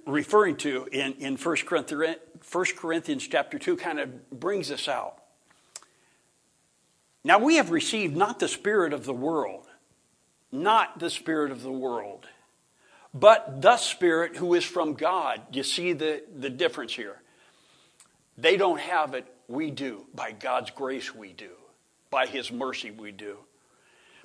referring 0.07 0.57
to 0.59 0.87
in, 0.93 1.15
in 1.15 1.37
1 1.37 1.57
Corinthians, 1.67 2.17
1 2.51 2.65
Corinthians 2.77 3.27
chapter 3.27 3.59
2 3.59 3.77
kind 3.77 3.99
of 3.99 4.31
brings 4.31 4.71
us 4.71 4.89
out. 4.89 5.23
Now 7.25 7.39
we 7.39 7.57
have 7.57 7.71
received 7.71 8.17
not 8.17 8.39
the 8.39 8.49
spirit 8.49 8.93
of 8.93 9.07
the 9.07 9.15
world, 9.15 9.67
not 10.53 10.99
the 10.99 11.09
spirit 11.09 11.51
of 11.51 11.63
the 11.63 11.73
world, 11.73 12.27
but 13.15 13.63
the 13.63 13.79
spirit 13.79 14.37
who 14.37 14.55
is 14.55 14.65
from 14.65 14.95
God. 14.95 15.41
You 15.53 15.63
see 15.63 15.95
the, 15.95 16.23
the 16.37 16.51
difference 16.51 16.93
here. 16.93 17.17
They 18.37 18.57
don't 18.57 18.81
have 18.81 19.15
it, 19.15 19.27
we 19.49 19.71
do. 19.71 20.07
By 20.15 20.33
God's 20.33 20.71
grace, 20.71 21.15
we 21.15 21.33
do. 21.33 21.51
By 22.11 22.27
his 22.27 22.53
mercy, 22.53 22.91
we 22.91 23.13
do. 23.13 23.39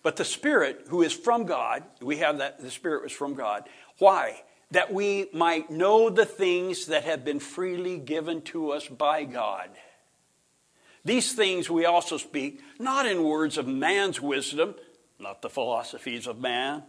But 0.01 0.15
the 0.15 0.25
Spirit, 0.25 0.85
who 0.89 1.01
is 1.01 1.13
from 1.13 1.45
God, 1.45 1.83
we 2.01 2.17
have 2.17 2.37
that 2.37 2.61
the 2.61 2.71
Spirit 2.71 3.03
was 3.03 3.11
from 3.11 3.33
God. 3.33 3.67
Why? 3.97 4.43
That 4.71 4.93
we 4.93 5.29
might 5.33 5.69
know 5.69 6.09
the 6.09 6.25
things 6.25 6.87
that 6.87 7.03
have 7.03 7.25
been 7.25 7.39
freely 7.39 7.97
given 7.97 8.41
to 8.43 8.71
us 8.71 8.87
by 8.87 9.25
God. 9.25 9.69
These 11.03 11.33
things 11.33 11.69
we 11.69 11.85
also 11.85 12.17
speak, 12.17 12.61
not 12.77 13.05
in 13.05 13.23
words 13.23 13.57
of 13.57 13.67
man's 13.67 14.21
wisdom, 14.21 14.75
not 15.17 15.41
the 15.41 15.49
philosophies 15.49 16.27
of 16.27 16.39
man, 16.39 16.83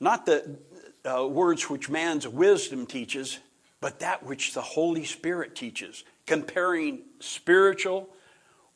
not 0.00 0.26
the 0.26 0.58
uh, 1.04 1.26
words 1.26 1.70
which 1.70 1.88
man's 1.88 2.26
wisdom 2.26 2.86
teaches, 2.86 3.38
but 3.80 4.00
that 4.00 4.24
which 4.24 4.54
the 4.54 4.62
Holy 4.62 5.04
Spirit 5.04 5.54
teaches, 5.54 6.04
comparing 6.26 7.02
spiritual 7.20 8.08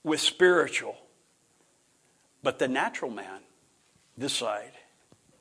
with 0.03 0.21
spiritual. 0.21 0.97
But 2.43 2.59
the 2.59 2.69
natural 2.69 3.11
man, 3.11 3.41
this 4.17 4.33
side, 4.33 4.73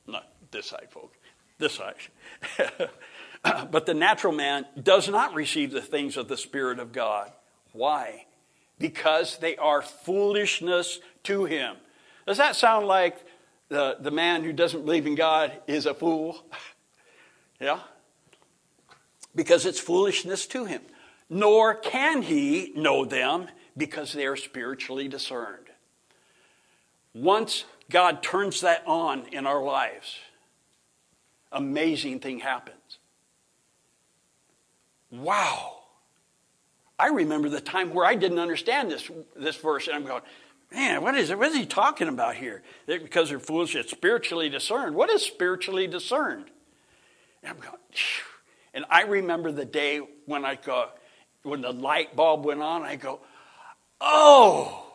not 0.08 0.28
this 0.52 0.68
side, 0.68 0.88
folks, 0.90 1.18
this 1.58 1.74
side, 1.74 2.90
but 3.72 3.86
the 3.86 3.94
natural 3.94 4.34
man 4.34 4.66
does 4.82 5.10
not 5.10 5.34
receive 5.34 5.72
the 5.72 5.82
things 5.82 6.18
of 6.18 6.28
the 6.28 6.38
Spirit 6.38 6.80
of 6.80 6.92
God. 6.92 7.32
Why? 7.72 8.26
Because 8.78 9.38
they 9.38 9.56
are 9.58 9.82
foolishness 9.82 11.00
to 11.24 11.46
him. 11.46 11.76
Does 12.28 12.38
that 12.38 12.56
sound 12.56 12.88
like 12.88 13.18
the, 13.70 13.98
the 14.00 14.12
man 14.12 14.44
who 14.44 14.54
doesn't 14.54 14.86
believe 14.86 15.08
in 15.08 15.16
God 15.16 15.52
is 15.68 15.86
a 15.86 15.94
fool? 15.94 16.44
yeah? 17.60 17.80
Because 19.36 19.66
it's 19.66 19.80
foolishness 19.80 20.46
to 20.48 20.66
him. 20.66 20.82
Nor 21.30 21.76
can 21.76 22.24
he 22.24 22.74
know 22.76 23.06
them 23.06 23.48
because 23.78 24.14
they 24.14 24.26
are 24.26 24.36
spiritually 24.36 25.08
discerned. 25.08 25.69
Once 27.14 27.66
God 27.90 28.22
turns 28.22 28.62
that 28.62 28.84
on 28.86 29.26
in 29.32 29.48
our 29.48 29.64
lives, 29.64 30.18
amazing 31.52 32.20
thing 32.20 32.40
happens. 32.40 33.00
Wow. 35.12 35.78
I 36.98 37.08
remember 37.08 37.50
the 37.50 37.62
time 37.62 37.94
where 37.94 38.06
I 38.06 38.16
didn't 38.16 38.40
understand 38.40 38.92
this, 38.92 39.10
this 39.36 39.56
verse, 39.56 39.88
and 39.88 39.96
I'm 39.96 40.06
going, 40.06 40.22
man, 40.72 41.02
what 41.02 41.16
is, 41.16 41.30
it? 41.30 41.38
what 41.38 41.48
is 41.48 41.56
he 41.56 41.66
talking 41.66 42.08
about 42.08 42.36
here? 42.36 42.62
Because 42.86 43.30
they're 43.30 43.40
foolish, 43.40 43.76
it's 43.76 43.92
spiritually 43.92 44.50
discerned. 44.50 44.96
What 44.96 45.10
is 45.10 45.24
spiritually 45.24 45.88
discerned? 45.88 46.46
And 47.42 47.52
I'm 47.52 47.58
going, 47.58 47.78
Phew. 47.92 48.24
and 48.74 48.86
I 48.90 49.04
remember 49.04 49.52
the 49.52 49.66
day 49.66 50.02
when 50.26 50.46
I 50.46 50.56
go, 50.56 50.90
when 51.44 51.62
the 51.62 51.72
light 51.72 52.16
bulb 52.16 52.46
went 52.46 52.62
on, 52.62 52.84
I 52.84 52.98
go, 52.98 53.22
oh, 54.02 54.89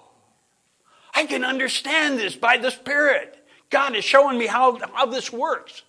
I 1.15 1.27
can 1.27 1.45
understand 1.45 2.19
this 2.19 2.35
by 2.35 2.57
the 2.57 2.71
Spirit. 2.71 3.39
God 3.71 3.95
is 3.95 4.05
showing 4.05 4.39
me 4.39 4.47
how, 4.47 4.79
how 4.93 5.07
this 5.07 5.33
works. 5.33 5.83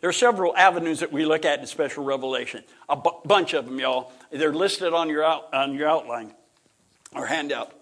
There 0.00 0.10
are 0.10 0.12
several 0.12 0.56
avenues 0.56 1.00
that 1.00 1.12
we 1.12 1.24
look 1.24 1.44
at 1.44 1.60
in 1.60 1.66
special 1.66 2.04
revelation. 2.04 2.62
A 2.88 2.96
bunch 2.96 3.54
of 3.54 3.64
them, 3.64 3.78
y'all. 3.78 4.12
They're 4.30 4.52
listed 4.52 4.92
on 4.92 5.08
your, 5.08 5.24
out, 5.24 5.52
on 5.54 5.74
your 5.74 5.88
outline 5.88 6.34
or 7.14 7.26
handout. 7.26 7.72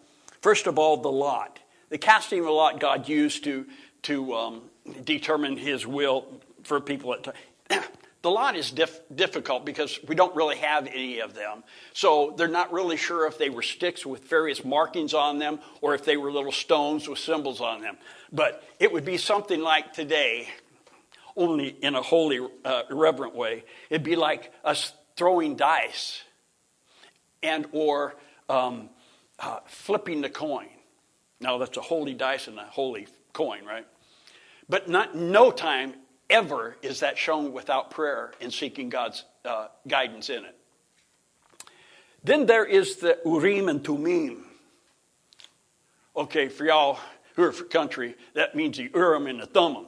First 0.41 0.67
of 0.67 0.79
all, 0.79 0.99
the 0.99 1.11
lot. 1.11 1.59
The 1.89 1.99
casting 1.99 2.41
of 2.41 2.47
a 2.47 2.53
lot 2.53 2.81
God 2.81 3.09
used 3.09 3.45
to, 3.45 3.67
to 4.03 4.35
um, 4.35 4.63
determine 5.05 5.57
his 5.57 5.87
will 5.87 6.41
for 6.63 6.81
people 6.81 7.15
at 7.15 7.35
The 8.23 8.31
lot 8.31 8.55
is 8.57 8.71
dif- 8.71 9.01
difficult 9.13 9.65
because 9.65 9.99
we 10.07 10.15
don't 10.15 10.35
really 10.37 10.57
have 10.57 10.87
any 10.87 11.19
of 11.19 11.35
them. 11.35 11.65
So 11.93 12.35
they're 12.37 12.47
not 12.47 12.73
really 12.73 12.97
sure 12.97 13.27
if 13.27 13.37
they 13.37 13.51
were 13.51 13.63
sticks 13.63 14.07
with 14.07 14.29
various 14.29 14.65
markings 14.65 15.13
on 15.13 15.41
them 15.41 15.59
or 15.81 15.95
if 15.95 16.05
they 16.05 16.17
were 16.17 16.31
little 16.31 16.53
stones 16.53 17.09
with 17.09 17.19
symbols 17.19 17.61
on 17.61 17.83
them. 17.83 17.97
But 18.33 18.63
it 18.79 18.93
would 18.93 19.05
be 19.05 19.17
something 19.17 19.61
like 19.61 19.93
today, 19.93 20.49
only 21.37 21.69
in 21.69 21.97
a 21.97 22.03
holy, 22.03 22.47
uh, 22.65 22.83
irreverent 22.89 23.35
way. 23.35 23.65
It'd 23.91 24.05
be 24.05 24.17
like 24.17 24.53
us 24.65 24.93
throwing 25.17 25.57
dice 25.57 26.23
and 27.43 27.67
or 27.73 28.15
um, 28.49 28.89
uh, 29.41 29.59
flipping 29.67 30.21
the 30.21 30.31
coin. 30.31 30.69
Now 31.41 31.59
that's 31.59 31.77
a 31.77 31.83
holy 31.83 32.15
dice 32.15 32.47
and 32.47 32.57
a 32.57 32.65
holy 32.65 33.09
coin, 33.33 33.65
right? 33.65 33.87
But 34.69 34.89
not 34.89 35.17
no 35.17 35.51
time 35.51 35.95
ever 36.31 36.77
is 36.83 37.01
that 37.01 37.19
shown 37.19 37.53
without 37.53 37.91
prayer 37.91 38.33
and 38.41 38.53
seeking 38.53 38.89
God's 38.89 39.25
uh, 39.45 39.69
guidance 39.87 40.31
in 40.31 40.45
it. 40.45 40.57
Then 42.25 42.47
there 42.47 42.65
is 42.65 42.97
the 42.97 43.19
Urim 43.25 43.69
and 43.69 43.83
Tumim. 43.83 44.43
Okay, 46.17 46.49
for 46.49 46.65
y'all 46.65 46.99
who 47.35 47.43
are 47.43 47.53
for 47.53 47.65
country, 47.65 48.15
that 48.35 48.55
means 48.55 48.77
the 48.77 48.91
Urim 48.95 49.27
and 49.27 49.41
the 49.41 49.47
Thummim. 49.47 49.87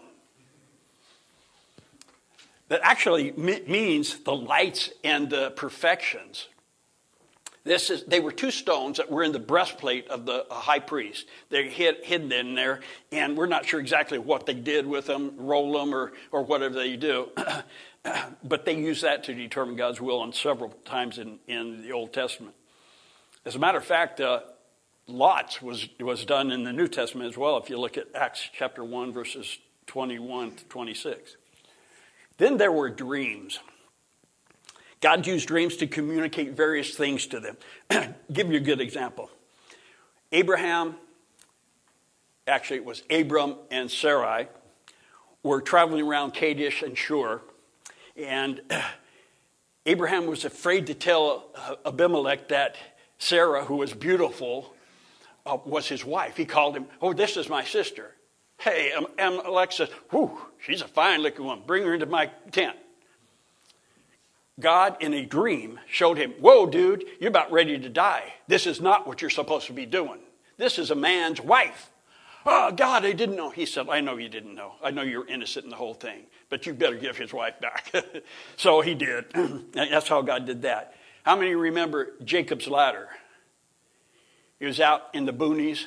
That 2.68 2.80
actually 2.82 3.32
means 3.32 4.18
the 4.20 4.34
lights 4.34 4.90
and 5.04 5.28
the 5.28 5.50
perfections. 5.50 6.48
This 7.64 7.88
is, 7.88 8.04
they 8.04 8.20
were 8.20 8.30
two 8.30 8.50
stones 8.50 8.98
that 8.98 9.10
were 9.10 9.24
in 9.24 9.32
the 9.32 9.38
breastplate 9.38 10.08
of 10.08 10.26
the 10.26 10.44
high 10.50 10.80
priest. 10.80 11.26
They're 11.48 11.64
hid, 11.64 12.04
hidden 12.04 12.30
in 12.30 12.54
there, 12.54 12.80
and 13.10 13.38
we're 13.38 13.46
not 13.46 13.64
sure 13.64 13.80
exactly 13.80 14.18
what 14.18 14.44
they 14.44 14.52
did 14.52 14.86
with 14.86 15.06
them, 15.06 15.32
roll 15.38 15.72
them, 15.72 15.94
or, 15.94 16.12
or 16.30 16.42
whatever 16.42 16.74
they 16.74 16.96
do. 16.96 17.30
but 18.44 18.66
they 18.66 18.76
use 18.76 19.00
that 19.00 19.24
to 19.24 19.34
determine 19.34 19.76
God's 19.76 19.98
will 19.98 20.20
on 20.20 20.34
several 20.34 20.70
times 20.84 21.16
in, 21.16 21.38
in 21.48 21.80
the 21.80 21.92
Old 21.92 22.12
Testament. 22.12 22.54
As 23.46 23.56
a 23.56 23.58
matter 23.58 23.78
of 23.78 23.84
fact, 23.84 24.20
uh, 24.20 24.40
lots 25.06 25.62
was, 25.62 25.88
was 25.98 26.26
done 26.26 26.50
in 26.50 26.64
the 26.64 26.72
New 26.72 26.88
Testament 26.88 27.30
as 27.30 27.38
well, 27.38 27.56
if 27.56 27.70
you 27.70 27.78
look 27.78 27.96
at 27.96 28.08
Acts 28.14 28.46
chapter 28.52 28.84
1, 28.84 29.10
verses 29.10 29.58
21 29.86 30.56
to 30.56 30.64
26. 30.66 31.36
Then 32.36 32.58
there 32.58 32.72
were 32.72 32.90
dreams. 32.90 33.58
God 35.04 35.26
used 35.26 35.48
dreams 35.48 35.76
to 35.76 35.86
communicate 35.86 36.52
various 36.52 36.94
things 36.94 37.26
to 37.26 37.38
them. 37.38 37.58
Give 38.32 38.50
you 38.50 38.56
a 38.56 38.60
good 38.60 38.80
example. 38.80 39.30
Abraham, 40.32 40.94
actually, 42.48 42.78
it 42.78 42.86
was 42.86 43.02
Abram 43.10 43.56
and 43.70 43.90
Sarai, 43.90 44.48
were 45.42 45.60
traveling 45.60 46.06
around 46.06 46.32
Kadesh 46.32 46.80
and 46.80 46.96
Shur, 46.96 47.42
and 48.16 48.62
Abraham 49.84 50.24
was 50.24 50.46
afraid 50.46 50.86
to 50.86 50.94
tell 50.94 51.50
Abimelech 51.84 52.48
that 52.48 52.76
Sarah, 53.18 53.62
who 53.62 53.76
was 53.76 53.92
beautiful, 53.92 54.72
uh, 55.44 55.58
was 55.66 55.86
his 55.86 56.02
wife. 56.02 56.38
He 56.38 56.46
called 56.46 56.78
him, 56.78 56.86
Oh, 57.02 57.12
this 57.12 57.36
is 57.36 57.50
my 57.50 57.62
sister. 57.62 58.14
Hey, 58.56 58.94
Abimelech 59.18 59.72
says, 59.72 59.90
Whew, 60.08 60.38
she's 60.64 60.80
a 60.80 60.88
fine 60.88 61.20
looking 61.20 61.44
woman. 61.44 61.64
Bring 61.66 61.82
her 61.82 61.92
into 61.92 62.06
my 62.06 62.30
tent. 62.52 62.78
God, 64.60 64.96
in 65.00 65.12
a 65.14 65.24
dream, 65.24 65.80
showed 65.88 66.16
him, 66.16 66.32
Whoa, 66.40 66.66
dude, 66.66 67.04
you're 67.20 67.28
about 67.28 67.50
ready 67.50 67.78
to 67.78 67.88
die. 67.88 68.34
This 68.46 68.66
is 68.66 68.80
not 68.80 69.06
what 69.06 69.20
you're 69.20 69.30
supposed 69.30 69.66
to 69.66 69.72
be 69.72 69.86
doing. 69.86 70.20
This 70.56 70.78
is 70.78 70.90
a 70.90 70.94
man's 70.94 71.40
wife. 71.40 71.90
Oh, 72.46 72.70
God, 72.70 73.04
I 73.04 73.12
didn't 73.12 73.36
know. 73.36 73.50
He 73.50 73.66
said, 73.66 73.88
I 73.88 74.00
know 74.00 74.16
you 74.16 74.28
didn't 74.28 74.54
know. 74.54 74.74
I 74.82 74.90
know 74.90 75.02
you're 75.02 75.26
innocent 75.26 75.64
in 75.64 75.70
the 75.70 75.76
whole 75.76 75.94
thing, 75.94 76.26
but 76.50 76.66
you 76.66 76.74
better 76.74 76.96
give 76.96 77.16
his 77.16 77.32
wife 77.32 77.58
back. 77.60 77.90
so 78.56 78.80
he 78.80 78.94
did. 78.94 79.24
That's 79.72 80.08
how 80.08 80.22
God 80.22 80.44
did 80.44 80.62
that. 80.62 80.94
How 81.24 81.36
many 81.36 81.54
remember 81.54 82.12
Jacob's 82.22 82.68
ladder? 82.68 83.08
He 84.60 84.66
was 84.66 84.78
out 84.78 85.02
in 85.14 85.24
the 85.24 85.32
boonies, 85.32 85.86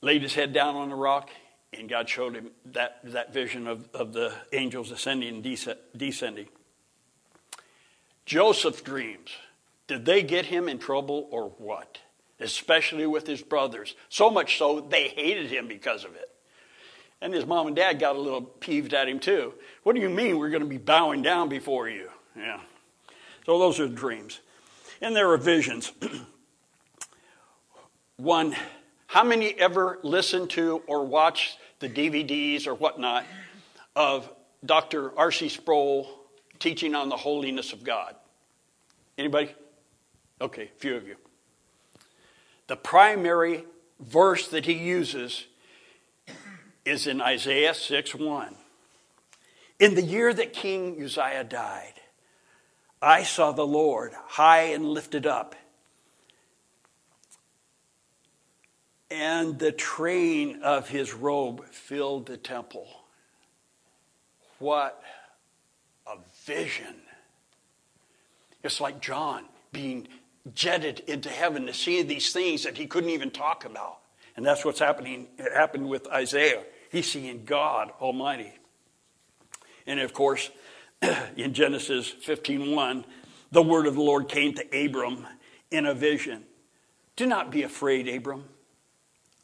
laid 0.00 0.22
his 0.22 0.34
head 0.34 0.52
down 0.52 0.74
on 0.74 0.88
the 0.88 0.96
rock, 0.96 1.30
and 1.72 1.88
God 1.88 2.08
showed 2.08 2.34
him 2.34 2.50
that, 2.66 2.98
that 3.04 3.32
vision 3.32 3.66
of, 3.68 3.88
of 3.94 4.12
the 4.12 4.34
angels 4.52 4.90
ascending 4.90 5.36
and 5.36 5.78
descending. 5.96 6.48
Joseph's 8.26 8.80
dreams, 8.80 9.30
did 9.86 10.04
they 10.04 10.22
get 10.22 10.46
him 10.46 10.68
in 10.68 10.78
trouble 10.78 11.28
or 11.30 11.50
what? 11.58 11.98
Especially 12.40 13.06
with 13.06 13.26
his 13.26 13.42
brothers. 13.42 13.94
So 14.08 14.30
much 14.30 14.58
so 14.58 14.80
they 14.80 15.08
hated 15.08 15.50
him 15.50 15.68
because 15.68 16.04
of 16.04 16.14
it. 16.14 16.30
And 17.20 17.32
his 17.32 17.46
mom 17.46 17.68
and 17.68 17.76
dad 17.76 17.98
got 17.98 18.16
a 18.16 18.20
little 18.20 18.42
peeved 18.42 18.92
at 18.92 19.08
him 19.08 19.18
too. 19.18 19.54
What 19.82 19.94
do 19.94 20.02
you 20.02 20.10
mean 20.10 20.38
we're 20.38 20.50
going 20.50 20.62
to 20.62 20.68
be 20.68 20.78
bowing 20.78 21.22
down 21.22 21.48
before 21.48 21.88
you? 21.88 22.10
Yeah. 22.36 22.60
So 23.46 23.58
those 23.58 23.80
are 23.80 23.88
dreams. 23.88 24.40
And 25.00 25.14
there 25.14 25.30
are 25.30 25.36
visions. 25.36 25.92
One, 28.16 28.54
how 29.06 29.24
many 29.24 29.58
ever 29.58 29.98
listened 30.02 30.50
to 30.50 30.82
or 30.86 31.04
watched 31.04 31.58
the 31.78 31.88
DVDs 31.88 32.66
or 32.66 32.74
whatnot 32.74 33.24
of 33.94 34.30
Dr. 34.64 35.16
R.C. 35.18 35.50
Sproul 35.50 36.23
teaching 36.58 36.94
on 36.94 37.08
the 37.08 37.16
holiness 37.16 37.72
of 37.72 37.84
God? 37.84 38.16
Anybody? 39.16 39.54
Okay, 40.40 40.70
a 40.74 40.80
few 40.80 40.96
of 40.96 41.06
you. 41.06 41.16
The 42.66 42.76
primary 42.76 43.64
verse 44.00 44.48
that 44.48 44.66
he 44.66 44.72
uses 44.72 45.46
is 46.84 47.06
in 47.06 47.20
Isaiah 47.20 47.74
6 47.74 48.14
1. 48.14 48.54
In 49.80 49.94
the 49.94 50.02
year 50.02 50.32
that 50.32 50.52
King 50.52 51.02
Uzziah 51.02 51.44
died, 51.44 51.94
I 53.02 53.22
saw 53.22 53.52
the 53.52 53.66
Lord 53.66 54.12
high 54.14 54.72
and 54.72 54.86
lifted 54.86 55.26
up, 55.26 55.54
and 59.10 59.58
the 59.58 59.72
train 59.72 60.62
of 60.62 60.88
his 60.88 61.12
robe 61.12 61.66
filled 61.66 62.26
the 62.26 62.36
temple. 62.36 62.88
What 64.58 65.02
vision! 66.44 66.96
It's 68.62 68.80
like 68.80 69.00
John 69.00 69.44
being 69.72 70.08
jetted 70.54 71.00
into 71.00 71.28
heaven 71.28 71.66
to 71.66 71.74
see 71.74 72.02
these 72.02 72.32
things 72.32 72.64
that 72.64 72.76
he 72.76 72.86
couldn't 72.86 73.10
even 73.10 73.30
talk 73.30 73.64
about. 73.64 73.98
And 74.36 74.44
that's 74.44 74.64
what's 74.64 74.80
happening. 74.80 75.28
It 75.38 75.52
happened 75.52 75.88
with 75.88 76.06
Isaiah. 76.08 76.62
He's 76.90 77.10
seeing 77.10 77.44
God 77.44 77.92
Almighty. 78.00 78.52
And 79.86 80.00
of 80.00 80.12
course, 80.12 80.50
in 81.36 81.54
Genesis 81.54 82.12
15:1, 82.24 83.04
the 83.52 83.62
word 83.62 83.86
of 83.86 83.94
the 83.94 84.02
Lord 84.02 84.28
came 84.28 84.54
to 84.54 84.84
Abram 84.84 85.26
in 85.70 85.86
a 85.86 85.94
vision. 85.94 86.44
Do 87.16 87.26
not 87.26 87.50
be 87.50 87.62
afraid, 87.62 88.08
Abram. 88.08 88.44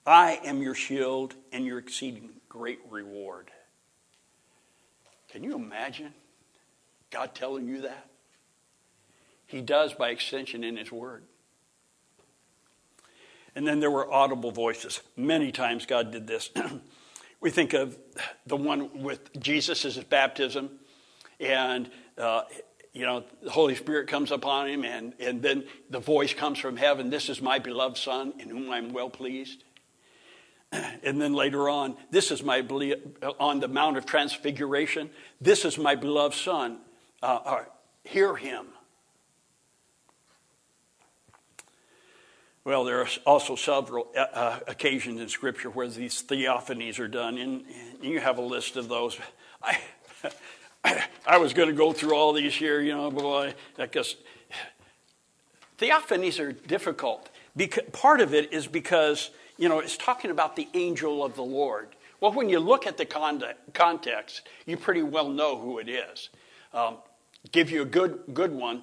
I 0.06 0.40
am 0.44 0.62
your 0.62 0.74
shield 0.74 1.34
and 1.52 1.64
your 1.64 1.78
exceeding 1.78 2.30
great 2.48 2.80
reward. 2.88 3.50
Can 5.28 5.44
you 5.44 5.54
imagine 5.54 6.12
God 7.10 7.34
telling 7.34 7.68
you 7.68 7.82
that? 7.82 8.06
He 9.46 9.60
does 9.60 9.94
by 9.94 10.10
extension 10.10 10.62
in 10.62 10.76
His 10.76 10.92
Word. 10.92 11.24
And 13.54 13.66
then 13.66 13.80
there 13.80 13.90
were 13.90 14.10
audible 14.10 14.52
voices. 14.52 15.00
Many 15.16 15.50
times 15.50 15.86
God 15.86 16.12
did 16.12 16.26
this. 16.26 16.50
we 17.40 17.50
think 17.50 17.72
of 17.72 17.98
the 18.46 18.56
one 18.56 19.02
with 19.02 19.40
Jesus 19.40 19.84
as 19.84 19.96
his 19.96 20.04
baptism, 20.04 20.70
and 21.38 21.90
uh, 22.16 22.42
you 22.92 23.04
know 23.04 23.24
the 23.42 23.50
Holy 23.50 23.74
Spirit 23.74 24.08
comes 24.08 24.30
upon 24.30 24.68
him, 24.68 24.84
and, 24.84 25.14
and 25.18 25.42
then 25.42 25.64
the 25.88 25.98
voice 25.98 26.32
comes 26.32 26.58
from 26.58 26.76
heaven. 26.76 27.10
This 27.10 27.28
is 27.28 27.42
my 27.42 27.58
beloved 27.58 27.96
Son, 27.96 28.34
in 28.38 28.48
whom 28.48 28.70
I'm 28.70 28.92
well 28.92 29.10
pleased. 29.10 29.64
And 31.02 31.20
then 31.20 31.32
later 31.32 31.68
on, 31.68 31.96
this 32.12 32.30
is 32.30 32.44
my 32.44 32.60
on 33.40 33.58
the 33.58 33.66
Mount 33.66 33.96
of 33.96 34.06
Transfiguration. 34.06 35.10
This 35.40 35.64
is 35.64 35.76
my 35.76 35.96
beloved 35.96 36.36
Son. 36.36 36.78
Uh, 37.22 37.40
uh, 37.44 37.64
hear 38.04 38.34
him. 38.34 38.66
Well, 42.64 42.84
there 42.84 43.00
are 43.00 43.08
also 43.26 43.56
several 43.56 44.08
uh, 44.16 44.20
uh, 44.20 44.60
occasions 44.68 45.20
in 45.20 45.28
Scripture 45.28 45.70
where 45.70 45.88
these 45.88 46.22
theophanies 46.22 46.98
are 46.98 47.08
done, 47.08 47.38
and, 47.38 47.64
you 48.02 48.20
have 48.20 48.38
a 48.38 48.42
list 48.42 48.76
of 48.76 48.88
those. 48.88 49.18
I, 49.62 49.78
I 51.26 51.36
was 51.36 51.52
going 51.52 51.68
to 51.68 51.74
go 51.74 51.92
through 51.92 52.14
all 52.14 52.32
these 52.32 52.54
here, 52.54 52.80
you 52.80 52.92
know, 52.92 53.10
boy, 53.10 53.54
because 53.76 54.16
theophanies 55.78 56.38
are 56.38 56.52
difficult. 56.52 57.28
Because, 57.56 57.84
part 57.92 58.20
of 58.20 58.32
it 58.32 58.52
is 58.52 58.66
because, 58.66 59.30
you 59.58 59.68
know, 59.68 59.80
it's 59.80 59.96
talking 59.96 60.30
about 60.30 60.56
the 60.56 60.68
angel 60.72 61.24
of 61.24 61.36
the 61.36 61.42
Lord. 61.42 61.88
Well, 62.20 62.32
when 62.32 62.48
you 62.48 62.60
look 62.60 62.86
at 62.86 62.96
the 62.96 63.06
context, 63.06 64.42
you 64.66 64.76
pretty 64.76 65.02
well 65.02 65.28
know 65.28 65.58
who 65.58 65.78
it 65.78 65.88
is. 65.88 66.30
Um, 66.72 66.98
give 67.52 67.70
you 67.70 67.82
a 67.82 67.86
good, 67.86 68.20
good 68.32 68.52
one, 68.52 68.82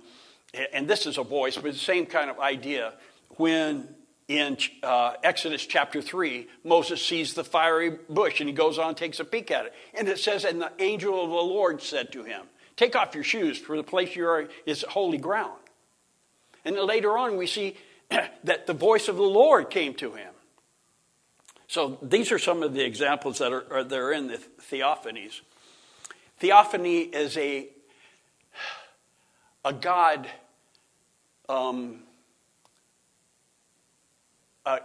and 0.73 0.87
this 0.87 1.05
is 1.05 1.17
a 1.17 1.23
voice, 1.23 1.55
but 1.55 1.71
the 1.71 1.77
same 1.77 2.05
kind 2.05 2.29
of 2.29 2.39
idea 2.39 2.93
when 3.31 3.87
in 4.27 4.57
uh, 4.83 5.13
Exodus 5.23 5.65
chapter 5.65 6.01
3, 6.01 6.47
Moses 6.63 7.05
sees 7.05 7.33
the 7.33 7.43
fiery 7.43 7.97
bush 8.09 8.41
and 8.41 8.49
he 8.49 8.53
goes 8.53 8.77
on 8.77 8.89
and 8.89 8.97
takes 8.97 9.19
a 9.19 9.25
peek 9.25 9.51
at 9.51 9.67
it. 9.67 9.73
And 9.93 10.09
it 10.09 10.19
says, 10.19 10.43
And 10.43 10.61
the 10.61 10.71
angel 10.79 11.23
of 11.23 11.29
the 11.29 11.35
Lord 11.35 11.81
said 11.81 12.11
to 12.11 12.23
him, 12.23 12.41
Take 12.75 12.95
off 12.95 13.15
your 13.15 13.23
shoes, 13.23 13.57
for 13.57 13.77
the 13.77 13.83
place 13.83 14.15
you 14.15 14.27
are 14.27 14.49
is 14.65 14.83
holy 14.89 15.17
ground. 15.17 15.59
And 16.65 16.75
then 16.75 16.85
later 16.85 17.17
on, 17.17 17.37
we 17.37 17.47
see 17.47 17.77
that 18.09 18.67
the 18.67 18.73
voice 18.73 19.07
of 19.07 19.15
the 19.15 19.23
Lord 19.23 19.69
came 19.69 19.93
to 19.95 20.11
him. 20.13 20.33
So 21.67 21.97
these 22.01 22.31
are 22.31 22.39
some 22.39 22.63
of 22.63 22.73
the 22.73 22.85
examples 22.85 23.39
that 23.39 23.51
are, 23.51 23.65
are 23.71 23.83
that 23.83 23.97
are 23.97 24.11
in 24.11 24.27
the 24.27 24.37
theophanies. 24.69 25.41
Theophany 26.39 26.99
is 26.99 27.35
a, 27.37 27.67
a 29.67 29.73
God 29.73 30.29
um, 31.49 31.99
a, 34.65 34.79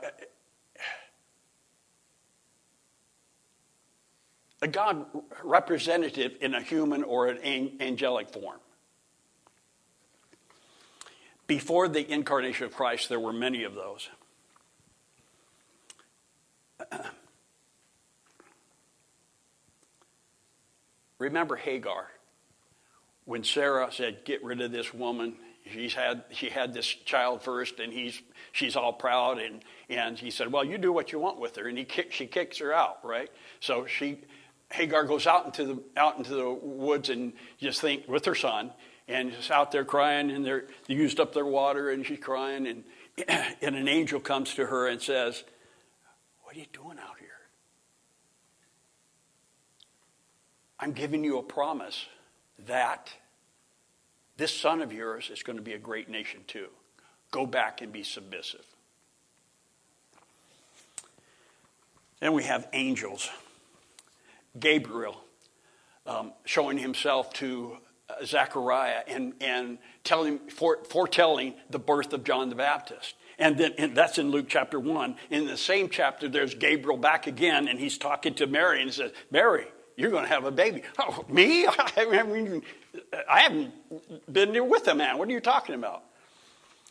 a 4.61 4.67
God 4.67 5.07
representative 5.45 6.37
in 6.41 6.55
a 6.55 6.61
human 6.61 7.05
or 7.05 7.29
an 7.29 7.73
angelic 7.81 8.29
form. 8.31 8.59
Before 11.47 11.87
the 11.87 12.11
incarnation 12.11 12.67
of 12.67 12.75
Christ, 12.75 13.09
there 13.09 13.21
were 13.21 13.33
many 13.33 13.63
of 13.63 13.75
those. 13.75 14.09
Remember 21.19 21.55
Hagar. 21.55 22.09
When 23.25 23.45
Sarah 23.45 23.89
said, 23.93 24.25
Get 24.25 24.43
rid 24.43 24.61
of 24.61 24.73
this 24.73 24.93
woman, 24.93 25.37
she's 25.71 25.95
had, 25.95 26.25
she 26.31 26.49
had 26.49 26.75
this 26.75 26.87
child 26.87 27.43
first, 27.43 27.81
and 27.81 27.93
he's, 27.93 28.21
she's 28.53 28.77
all 28.77 28.93
proud. 28.93 29.39
And, 29.39 29.63
and 29.89 30.19
he 30.19 30.31
said, 30.31 30.53
Well, 30.53 30.65
you 30.65 30.79
do 30.79 30.93
what 30.93 31.13
you 31.13 31.19
want 31.19 31.39
with 31.39 31.57
her. 31.57 31.69
And 31.69 31.79
he 31.79 31.85
kick, 31.85 32.13
she 32.13 32.27
kicks 32.27 32.59
her 32.59 32.73
out, 32.73 32.99
right? 33.05 33.31
So 33.61 33.87
she, 33.87 34.19
Hagar 34.71 35.05
goes 35.05 35.27
out 35.27 35.47
into, 35.47 35.65
the, 35.65 35.83
out 35.97 36.19
into 36.19 36.35
the 36.35 36.51
woods 36.51 37.09
and 37.11 37.33
just 37.59 37.81
think 37.81 38.09
with 38.09 38.25
her 38.25 38.35
son, 38.35 38.73
and 39.09 39.33
just 39.33 39.51
out 39.51 39.73
there 39.73 39.85
crying, 39.85 40.31
and 40.31 40.45
they're, 40.45 40.65
they 40.87 40.95
used 40.95 41.21
up 41.21 41.35
their 41.35 41.47
water, 41.47 41.91
and 41.91 42.07
she's 42.07 42.21
crying. 42.21 42.67
And, 42.67 42.85
and 43.63 43.77
an 43.77 43.89
angel 43.89 44.21
comes 44.21 44.55
to 44.55 44.67
her 44.67 44.89
and 44.89 45.01
says, 45.01 45.45
What 46.43 46.57
are 46.57 46.59
you 46.59 46.67
doing 46.73 46.99
out 46.99 47.19
here? 47.19 47.29
I'm 50.81 50.93
giving 50.93 51.23
you 51.23 51.39
a 51.39 51.43
promise 51.43 52.07
that 52.67 53.13
this 54.37 54.55
son 54.55 54.81
of 54.81 54.93
yours 54.93 55.31
is 55.31 55.43
going 55.43 55.57
to 55.57 55.63
be 55.63 55.75
a 55.75 55.79
great 55.79 56.09
nation 56.09 56.41
too. 56.47 56.69
Go 57.31 57.47
back 57.47 57.81
and 57.81 57.93
be 57.93 58.03
submissive. 58.03 58.65
Then 62.21 62.35
we 62.35 62.45
have 62.45 62.69
angels. 62.73 63.29
Gabriel 64.59 65.21
um, 66.07 66.33
showing 66.45 66.79
himself 66.79 67.33
to 67.35 67.79
uh, 68.09 68.25
Zechariah 68.25 69.03
and, 69.09 69.35
and 69.41 69.79
telling, 70.05 70.39
foretelling 70.49 71.55
the 71.71 71.79
birth 71.79 72.13
of 72.13 72.25
John 72.25 72.49
the 72.49 72.55
Baptist. 72.55 73.15
And 73.39 73.57
then 73.59 73.73
and 73.79 73.97
that's 73.97 74.19
in 74.19 74.31
Luke 74.31 74.47
chapter 74.49 74.79
1. 74.79 75.17
In 75.31 75.47
the 75.47 75.57
same 75.57 75.89
chapter, 75.89 76.29
there's 76.29 76.55
Gabriel 76.55 76.97
back 76.97 77.27
again, 77.27 77.67
and 77.67 77.79
he's 77.79 77.99
talking 77.99 78.35
to 78.35 78.47
Mary 78.47 78.81
and 78.81 78.91
he 78.91 78.95
says, 78.95 79.11
Mary, 79.31 79.67
you're 79.97 80.11
going 80.11 80.25
to 80.25 80.29
have 80.29 80.45
a 80.45 80.51
baby. 80.51 80.83
Oh, 80.99 81.25
me? 81.29 81.67
I 81.67 81.91
haven't, 81.95 82.37
even, 82.37 82.63
I 83.29 83.41
haven't 83.41 83.73
been 84.33 84.53
there 84.53 84.65
with 84.65 84.89
a 84.89 84.95
man. 84.95 85.19
What 85.19 85.29
are 85.29 85.33
you 85.33 85.41
talking 85.41 85.75
about? 85.75 86.03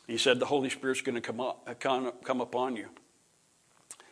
He 0.08 0.18
said, 0.18 0.40
The 0.40 0.46
Holy 0.46 0.70
Spirit's 0.70 1.02
going 1.02 1.16
to 1.16 1.22
come, 1.22 1.40
up, 1.40 1.82
come 2.24 2.42
upon 2.42 2.76
you. 2.76 2.88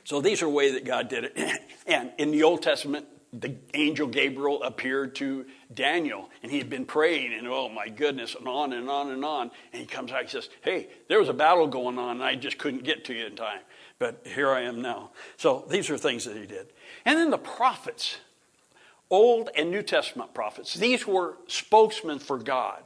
So 0.03 0.21
these 0.21 0.41
are 0.41 0.49
ways 0.49 0.73
that 0.73 0.85
God 0.85 1.07
did 1.07 1.25
it. 1.25 1.61
and 1.87 2.11
in 2.17 2.31
the 2.31 2.43
Old 2.43 2.63
Testament, 2.63 3.05
the 3.31 3.55
angel 3.75 4.07
Gabriel 4.07 4.63
appeared 4.63 5.15
to 5.15 5.45
Daniel, 5.71 6.29
and 6.41 6.51
he 6.51 6.57
had 6.57 6.69
been 6.69 6.85
praying, 6.85 7.33
and 7.33 7.47
oh 7.47 7.69
my 7.69 7.87
goodness, 7.87 8.35
and 8.35 8.47
on 8.47 8.73
and 8.73 8.89
on 8.89 9.11
and 9.11 9.23
on. 9.23 9.51
And 9.71 9.81
he 9.81 9.85
comes 9.85 10.11
out, 10.11 10.23
he 10.23 10.29
says, 10.29 10.49
Hey, 10.61 10.87
there 11.09 11.19
was 11.19 11.29
a 11.29 11.33
battle 11.33 11.67
going 11.67 11.99
on, 11.99 12.17
and 12.17 12.23
I 12.23 12.35
just 12.35 12.57
couldn't 12.57 12.83
get 12.83 13.05
to 13.05 13.13
you 13.13 13.27
in 13.27 13.35
time. 13.35 13.59
But 13.99 14.25
here 14.25 14.49
I 14.49 14.61
am 14.61 14.81
now. 14.81 15.11
So 15.37 15.65
these 15.69 15.89
are 15.89 15.97
things 15.97 16.25
that 16.25 16.35
he 16.37 16.47
did. 16.47 16.73
And 17.05 17.19
then 17.19 17.29
the 17.29 17.37
prophets. 17.37 18.17
Old 19.09 19.49
and 19.55 19.71
New 19.71 19.81
Testament 19.81 20.33
prophets, 20.33 20.73
these 20.73 21.07
were 21.07 21.37
spokesmen 21.47 22.19
for 22.19 22.37
God. 22.37 22.83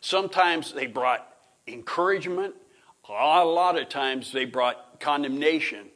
Sometimes 0.00 0.72
they 0.72 0.86
brought 0.86 1.26
encouragement, 1.66 2.54
a 3.08 3.44
lot 3.44 3.78
of 3.78 3.88
times 3.88 4.32
they 4.32 4.44
brought 4.44 5.00
condemnation 5.00 5.88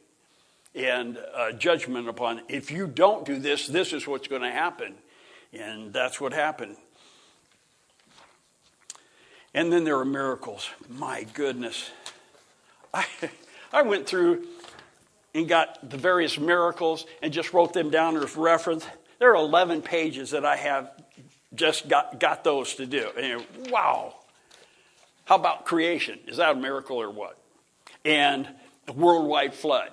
and 0.75 1.17
uh, 1.35 1.51
judgment 1.53 2.07
upon 2.07 2.41
if 2.47 2.69
you 2.71 2.87
don't 2.87 3.25
do 3.25 3.39
this, 3.39 3.67
this 3.67 3.93
is 3.93 4.07
what's 4.07 4.27
going 4.27 4.43
to 4.43 4.51
happen. 4.51 4.93
And 5.51 5.91
that's 5.91 6.21
what 6.21 6.33
happened. 6.33 6.77
And 9.53 9.73
then 9.73 9.85
there 9.85 9.97
are 9.97 10.05
miracles. 10.05 10.69
My 10.87 11.25
goodness. 11.33 11.89
I, 12.93 13.05
I 13.73 13.81
went 13.81 14.05
through 14.05 14.45
and 15.33 15.47
got 15.47 15.89
the 15.89 15.97
various 15.97 16.37
miracles 16.37 17.05
and 17.23 17.33
just 17.33 17.53
wrote 17.53 17.73
them 17.73 17.89
down 17.89 18.17
as 18.17 18.35
reference. 18.35 18.85
There 19.19 19.31
are 19.31 19.35
11 19.35 19.81
pages 19.81 20.31
that 20.31 20.45
I 20.45 20.55
have 20.55 20.91
just 21.55 21.87
got, 21.87 22.19
got 22.19 22.43
those 22.43 22.75
to 22.75 22.85
do. 22.85 23.09
And 23.17 23.45
wow. 23.69 24.15
How 25.25 25.35
about 25.35 25.65
creation? 25.65 26.19
Is 26.27 26.37
that 26.37 26.51
a 26.51 26.59
miracle 26.59 26.97
or 27.01 27.09
what? 27.09 27.37
And 28.05 28.47
the 28.85 28.93
worldwide 28.93 29.53
flood. 29.53 29.91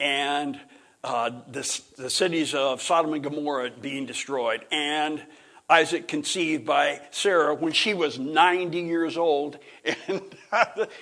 And 0.00 0.58
uh, 1.04 1.30
the, 1.48 1.80
the 1.96 2.10
cities 2.10 2.54
of 2.54 2.82
Sodom 2.82 3.12
and 3.12 3.22
Gomorrah 3.22 3.70
being 3.80 4.06
destroyed. 4.06 4.64
And 4.72 5.22
Isaac 5.68 6.08
conceived 6.08 6.66
by 6.66 7.00
Sarah 7.10 7.54
when 7.54 7.72
she 7.72 7.94
was 7.94 8.18
90 8.18 8.78
years 8.80 9.16
old 9.16 9.58
and 10.08 10.22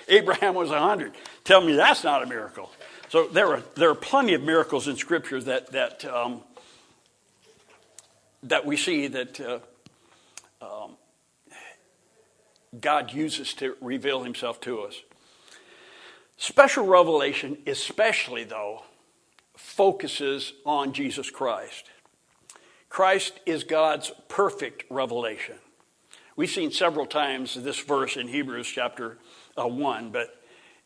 Abraham 0.07 0.55
was 0.55 0.69
100. 0.69 1.13
Tell 1.43 1.61
me 1.61 1.73
that's 1.75 2.03
not 2.03 2.23
a 2.23 2.25
miracle. 2.25 2.71
So 3.09 3.27
there 3.27 3.47
are, 3.47 3.63
there 3.75 3.89
are 3.89 3.95
plenty 3.95 4.33
of 4.33 4.43
miracles 4.43 4.87
in 4.87 4.95
Scripture 4.95 5.41
that, 5.41 5.71
that 5.73 6.05
um, 6.05 6.43
that 8.43 8.65
we 8.65 8.77
see 8.77 9.07
that 9.07 9.39
uh, 9.39 9.59
um, 10.61 10.91
God 12.79 13.13
uses 13.13 13.53
to 13.55 13.75
reveal 13.81 14.23
himself 14.23 14.61
to 14.61 14.81
us. 14.81 15.01
Special 16.37 16.85
revelation, 16.85 17.57
especially 17.67 18.43
though, 18.43 18.83
focuses 19.55 20.53
on 20.65 20.93
Jesus 20.93 21.29
Christ. 21.29 21.89
Christ 22.89 23.39
is 23.45 23.63
God's 23.63 24.11
perfect 24.27 24.83
revelation. 24.89 25.55
We've 26.35 26.49
seen 26.49 26.71
several 26.71 27.05
times 27.05 27.53
this 27.53 27.79
verse 27.79 28.17
in 28.17 28.27
Hebrews 28.27 28.67
chapter 28.67 29.17
uh, 29.57 29.67
1, 29.67 30.11
but 30.11 30.41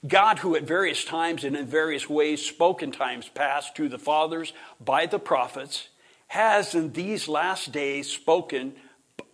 God, 0.07 0.39
who 0.39 0.55
at 0.55 0.63
various 0.63 1.03
times 1.03 1.43
and 1.43 1.55
in 1.55 1.65
various 1.65 2.09
ways 2.09 2.45
spoke 2.45 2.83
in 2.83 2.91
times 2.91 3.29
past 3.29 3.75
to 3.77 3.87
the 3.87 3.97
fathers 3.97 4.53
by 4.83 5.05
the 5.05 5.19
prophets, 5.19 5.89
has 6.35 6.75
in 6.75 6.91
these 6.91 7.29
last 7.29 7.71
days 7.71 8.11
spoken 8.11 8.73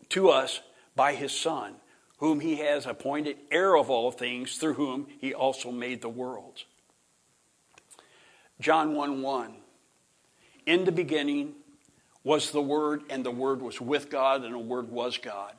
to 0.10 0.30
us 0.30 0.62
by 0.96 1.16
his 1.16 1.32
Son, 1.32 1.74
whom 2.20 2.40
he 2.40 2.58
has 2.58 2.86
appointed 2.86 3.38
heir 3.50 3.76
of 3.76 3.90
all 3.90 4.12
things, 4.12 4.58
through 4.58 4.76
whom 4.76 5.08
he 5.20 5.34
also 5.34 5.72
made 5.72 6.02
the 6.02 6.10
worlds. 6.10 6.64
John 8.60 8.94
1 8.94 9.24
1. 9.24 9.54
In 10.68 10.86
the 10.86 10.92
beginning 10.92 11.56
was 12.24 12.52
the 12.52 12.62
Word, 12.62 13.02
and 13.10 13.26
the 13.26 13.32
Word 13.32 13.64
was 13.64 13.82
with 13.82 14.12
God, 14.12 14.44
and 14.44 14.54
the 14.54 14.60
Word 14.60 14.92
was 14.92 15.18
God. 15.18 15.56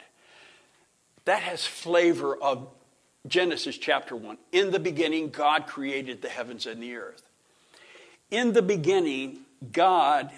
That 1.24 1.42
has 1.42 1.66
flavor 1.66 2.36
of 2.36 2.68
Genesis 3.26 3.76
chapter 3.76 4.14
1. 4.14 4.38
In 4.52 4.70
the 4.70 4.78
beginning, 4.78 5.30
God 5.30 5.66
created 5.66 6.22
the 6.22 6.28
heavens 6.28 6.66
and 6.66 6.80
the 6.80 6.94
earth. 6.94 7.24
In 8.30 8.52
the 8.52 8.62
beginning, 8.62 9.40
God 9.72 10.30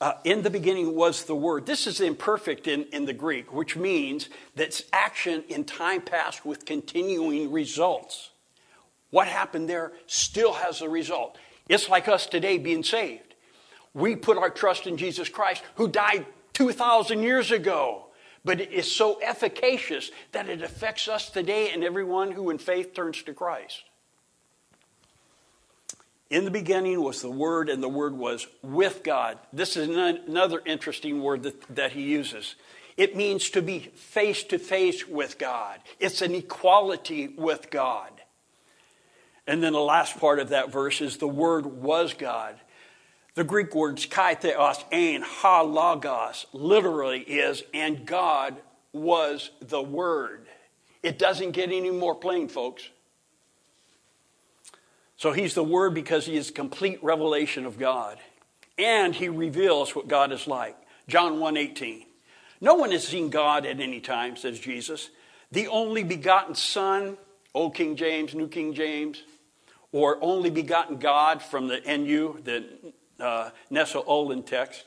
uh, 0.00 0.12
in 0.24 0.42
the 0.42 0.50
beginning 0.50 0.94
was 0.94 1.24
the 1.24 1.34
Word. 1.34 1.66
This 1.66 1.86
is 1.86 2.00
imperfect 2.00 2.66
in, 2.66 2.84
in 2.92 3.06
the 3.06 3.12
Greek, 3.12 3.52
which 3.52 3.76
means 3.76 4.28
that's 4.54 4.82
action 4.92 5.44
in 5.48 5.64
time 5.64 6.02
past 6.02 6.44
with 6.44 6.66
continuing 6.66 7.50
results. 7.50 8.30
What 9.10 9.28
happened 9.28 9.68
there 9.68 9.92
still 10.06 10.52
has 10.52 10.82
a 10.82 10.88
result. 10.88 11.38
It's 11.68 11.88
like 11.88 12.08
us 12.08 12.26
today 12.26 12.58
being 12.58 12.84
saved. 12.84 13.34
We 13.94 14.14
put 14.14 14.36
our 14.36 14.50
trust 14.50 14.86
in 14.86 14.98
Jesus 14.98 15.28
Christ, 15.28 15.62
who 15.76 15.88
died 15.88 16.26
2,000 16.52 17.22
years 17.22 17.50
ago. 17.50 18.02
But 18.44 18.60
it 18.60 18.72
is 18.72 18.90
so 18.90 19.18
efficacious 19.20 20.12
that 20.30 20.48
it 20.48 20.62
affects 20.62 21.08
us 21.08 21.30
today 21.30 21.72
and 21.72 21.82
everyone 21.82 22.30
who 22.30 22.50
in 22.50 22.58
faith 22.58 22.94
turns 22.94 23.22
to 23.24 23.34
Christ. 23.34 23.82
In 26.28 26.44
the 26.44 26.50
beginning 26.50 27.02
was 27.02 27.22
the 27.22 27.30
Word, 27.30 27.68
and 27.68 27.82
the 27.82 27.88
Word 27.88 28.14
was 28.14 28.46
with 28.62 29.02
God. 29.04 29.38
This 29.52 29.76
is 29.76 29.88
another 29.88 30.60
interesting 30.66 31.22
word 31.22 31.44
that, 31.44 31.62
that 31.76 31.92
he 31.92 32.02
uses. 32.02 32.56
It 32.96 33.14
means 33.14 33.50
to 33.50 33.62
be 33.62 33.78
face 33.78 34.42
to 34.44 34.58
face 34.58 35.06
with 35.06 35.38
God, 35.38 35.80
it's 36.00 36.22
an 36.22 36.34
equality 36.34 37.28
with 37.28 37.70
God. 37.70 38.10
And 39.46 39.62
then 39.62 39.74
the 39.74 39.80
last 39.80 40.18
part 40.18 40.40
of 40.40 40.48
that 40.48 40.72
verse 40.72 41.00
is 41.00 41.18
the 41.18 41.28
Word 41.28 41.66
was 41.66 42.14
God. 42.14 42.56
The 43.34 43.44
Greek 43.44 43.74
words 43.74 44.06
kai 44.06 44.34
theos 44.34 44.84
and 44.90 45.22
ha 45.22 45.60
logos 45.60 46.46
literally 46.52 47.20
is, 47.20 47.62
and 47.72 48.04
God 48.04 48.56
was 48.92 49.50
the 49.60 49.82
Word. 49.82 50.46
It 51.02 51.18
doesn't 51.18 51.52
get 51.52 51.70
any 51.70 51.90
more 51.90 52.16
plain, 52.16 52.48
folks. 52.48 52.88
So 55.16 55.32
he's 55.32 55.54
the 55.54 55.64
Word 55.64 55.94
because 55.94 56.26
he 56.26 56.36
is 56.36 56.50
complete 56.50 57.02
revelation 57.02 57.64
of 57.64 57.78
God. 57.78 58.18
And 58.78 59.14
he 59.14 59.28
reveals 59.28 59.94
what 59.94 60.08
God 60.08 60.32
is 60.32 60.46
like. 60.46 60.76
John 61.08 61.38
1:18. 61.38 62.04
No 62.60 62.74
one 62.74 62.90
has 62.90 63.06
seen 63.06 63.30
God 63.30 63.66
at 63.66 63.80
any 63.80 64.00
time, 64.00 64.36
says 64.36 64.58
Jesus. 64.58 65.10
The 65.52 65.68
only 65.68 66.02
begotten 66.02 66.54
Son, 66.54 67.16
Old 67.54 67.74
King 67.74 67.96
James, 67.96 68.34
New 68.34 68.48
King 68.48 68.74
James, 68.74 69.22
or 69.92 70.18
only 70.20 70.50
begotten 70.50 70.98
God 70.98 71.42
from 71.42 71.68
the 71.68 71.80
NU, 71.80 72.40
the 72.42 72.64
uh, 73.20 73.50
Nestle 73.70 74.04
Aland 74.06 74.46
text. 74.46 74.84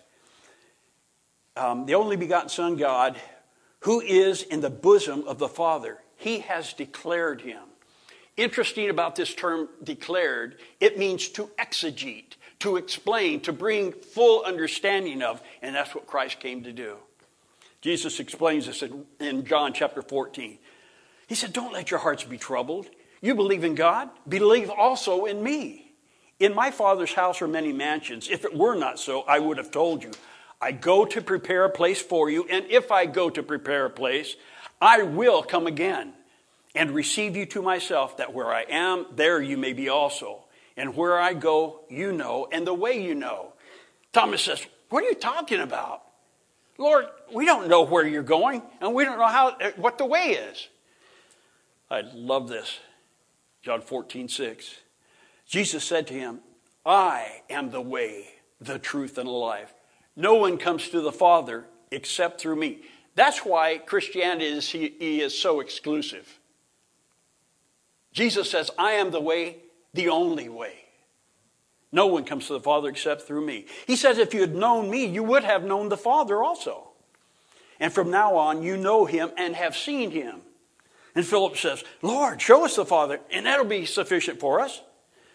Um, 1.56 1.86
the 1.86 1.96
only 1.96 2.16
begotten 2.16 2.50
Son, 2.50 2.76
God, 2.76 3.20
who 3.82 4.02
is 4.02 4.44
in 4.44 4.62
the 4.62 4.70
bosom 4.70 5.28
of 5.28 5.40
the 5.40 5.48
Father. 5.48 6.00
He 6.16 6.40
has 6.40 6.74
declared 6.74 7.42
him. 7.42 7.69
Interesting 8.40 8.90
about 8.90 9.18
this 9.18 9.36
term 9.36 9.68
declared, 9.84 10.60
it 10.80 10.98
means 10.98 11.28
to 11.28 11.48
exegete, 11.60 12.38
to 12.60 12.78
explain, 12.78 13.42
to 13.42 13.52
bring 13.52 13.92
full 13.92 14.46
understanding 14.46 15.22
of, 15.22 15.42
and 15.62 15.76
that's 15.76 15.94
what 15.94 16.08
Christ 16.08 16.40
came 16.40 16.64
to 16.64 16.72
do. 16.72 16.96
Jesus 17.82 18.22
explains 18.22 18.66
this 18.66 18.82
in 19.20 19.44
John 19.44 19.74
chapter 19.74 20.02
14. 20.02 20.58
He 21.28 21.36
said, 21.36 21.52
Don't 21.52 21.74
let 21.74 21.92
your 21.92 22.00
hearts 22.00 22.24
be 22.24 22.38
troubled. 22.38 22.88
You 23.20 23.36
believe 23.36 23.66
in 23.66 23.76
God, 23.76 24.10
believe 24.26 24.70
also 24.70 25.26
in 25.26 25.44
me. 25.44 25.92
In 26.40 26.56
my 26.56 26.72
Father's 26.72 27.16
house 27.16 27.42
are 27.42 27.48
many 27.50 27.74
mansions. 27.74 28.30
If 28.30 28.46
it 28.46 28.56
were 28.56 28.76
not 28.76 29.00
so, 29.00 29.24
I 29.24 29.40
would 29.40 29.58
have 29.58 29.70
told 29.70 30.02
you. 30.02 30.12
I 30.62 30.72
go 30.72 31.04
to 31.04 31.22
prepare 31.22 31.66
a 31.66 31.70
place 31.70 32.02
for 32.02 32.30
you, 32.30 32.48
and 32.50 32.66
if 32.70 32.90
I 32.90 33.06
go 33.06 33.30
to 33.30 33.44
prepare 33.44 33.88
a 33.88 33.90
place, 33.90 34.38
I 34.80 35.04
will 35.04 35.44
come 35.44 35.68
again 35.68 36.14
and 36.76 36.92
receive 36.92 37.36
you 37.36 37.46
to 37.48 37.62
myself, 37.62 38.18
that 38.18 38.34
where 38.34 38.48
I 38.48 38.64
am, 38.70 39.08
there 39.16 39.42
you 39.42 39.58
may 39.58 39.74
be 39.74 39.90
also. 39.90 40.46
And 40.78 40.96
where 40.96 41.20
I 41.20 41.34
go, 41.34 41.82
you 41.90 42.12
know, 42.12 42.48
and 42.52 42.66
the 42.66 42.74
way 42.74 43.04
you 43.04 43.16
know. 43.16 43.54
Thomas 44.14 44.44
says, 44.44 44.66
What 44.90 45.04
are 45.04 45.08
you 45.08 45.16
talking 45.16 45.60
about? 45.60 46.04
Lord, 46.78 47.08
we 47.34 47.46
don't 47.46 47.68
know 47.68 47.82
where 47.84 48.08
you're 48.08 48.24
going, 48.24 48.62
and 48.80 48.94
we 48.94 49.04
don't 49.04 49.18
know 49.18 49.28
how, 49.28 49.58
eh, 49.60 49.72
what 49.76 49.98
the 49.98 50.06
way 50.06 50.38
is. 50.50 50.70
I 51.92 52.02
love 52.14 52.48
this. 52.48 52.80
John 53.62 53.82
14, 53.82 54.30
6. 54.30 54.76
Jesus 55.46 55.84
said 55.84 56.08
to 56.08 56.14
him, 56.14 56.40
I 56.86 57.42
am 57.50 57.72
the 57.72 57.82
way, 57.82 58.30
the 58.62 58.80
truth, 58.80 59.18
and 59.18 59.28
the 59.28 59.34
life. 59.34 59.74
No 60.16 60.36
one 60.36 60.58
comes 60.58 60.90
to 60.90 61.02
the 61.02 61.12
Father 61.12 61.66
except 61.92 62.40
through 62.40 62.56
me. 62.56 62.84
That's 63.16 63.40
why 63.40 63.80
Christianity 63.80 64.46
is, 64.46 64.74
is 64.74 65.38
so 65.38 65.60
exclusive. 65.60 66.39
Jesus 68.12 68.50
says, 68.50 68.72
I 68.78 68.94
am 68.94 69.12
the 69.12 69.22
way, 69.22 69.58
the 69.94 70.10
only 70.10 70.50
way. 70.50 70.74
No 71.92 72.08
one 72.08 72.24
comes 72.24 72.48
to 72.48 72.54
the 72.54 72.60
Father 72.60 72.90
except 72.90 73.24
through 73.24 73.46
me. 73.46 73.66
He 73.88 73.96
says, 73.96 74.18
if 74.18 74.34
you 74.34 74.42
had 74.42 74.56
known 74.56 74.90
me, 74.90 75.06
you 75.06 75.24
would 75.24 75.44
have 75.44 75.64
known 75.64 75.90
the 75.90 75.98
Father 75.98 76.44
also. 76.44 76.90
And 77.80 77.92
from 77.92 78.12
now 78.12 78.36
on, 78.36 78.62
you 78.62 78.78
know 78.78 79.06
him 79.06 79.32
and 79.38 79.56
have 79.56 79.76
seen 79.76 80.12
him. 80.12 80.42
And 81.16 81.26
Philip 81.26 81.58
says, 81.58 81.84
Lord, 82.02 82.42
show 82.42 82.66
us 82.66 82.76
the 82.76 82.86
Father, 82.86 83.20
and 83.32 83.46
that'll 83.46 83.66
be 83.66 83.86
sufficient 83.86 84.40
for 84.40 84.60
us. 84.60 84.82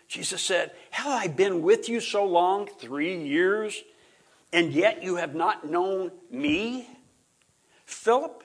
Jesus 0.06 0.42
said, 0.42 0.70
Have 0.90 1.06
I 1.06 1.26
been 1.26 1.62
with 1.62 1.88
you 1.88 2.00
so 2.00 2.24
long, 2.24 2.68
three 2.78 3.16
years, 3.16 3.82
and 4.52 4.72
yet 4.72 5.02
you 5.02 5.16
have 5.16 5.34
not 5.34 5.68
known 5.68 6.12
me? 6.30 6.88
Philip, 7.86 8.44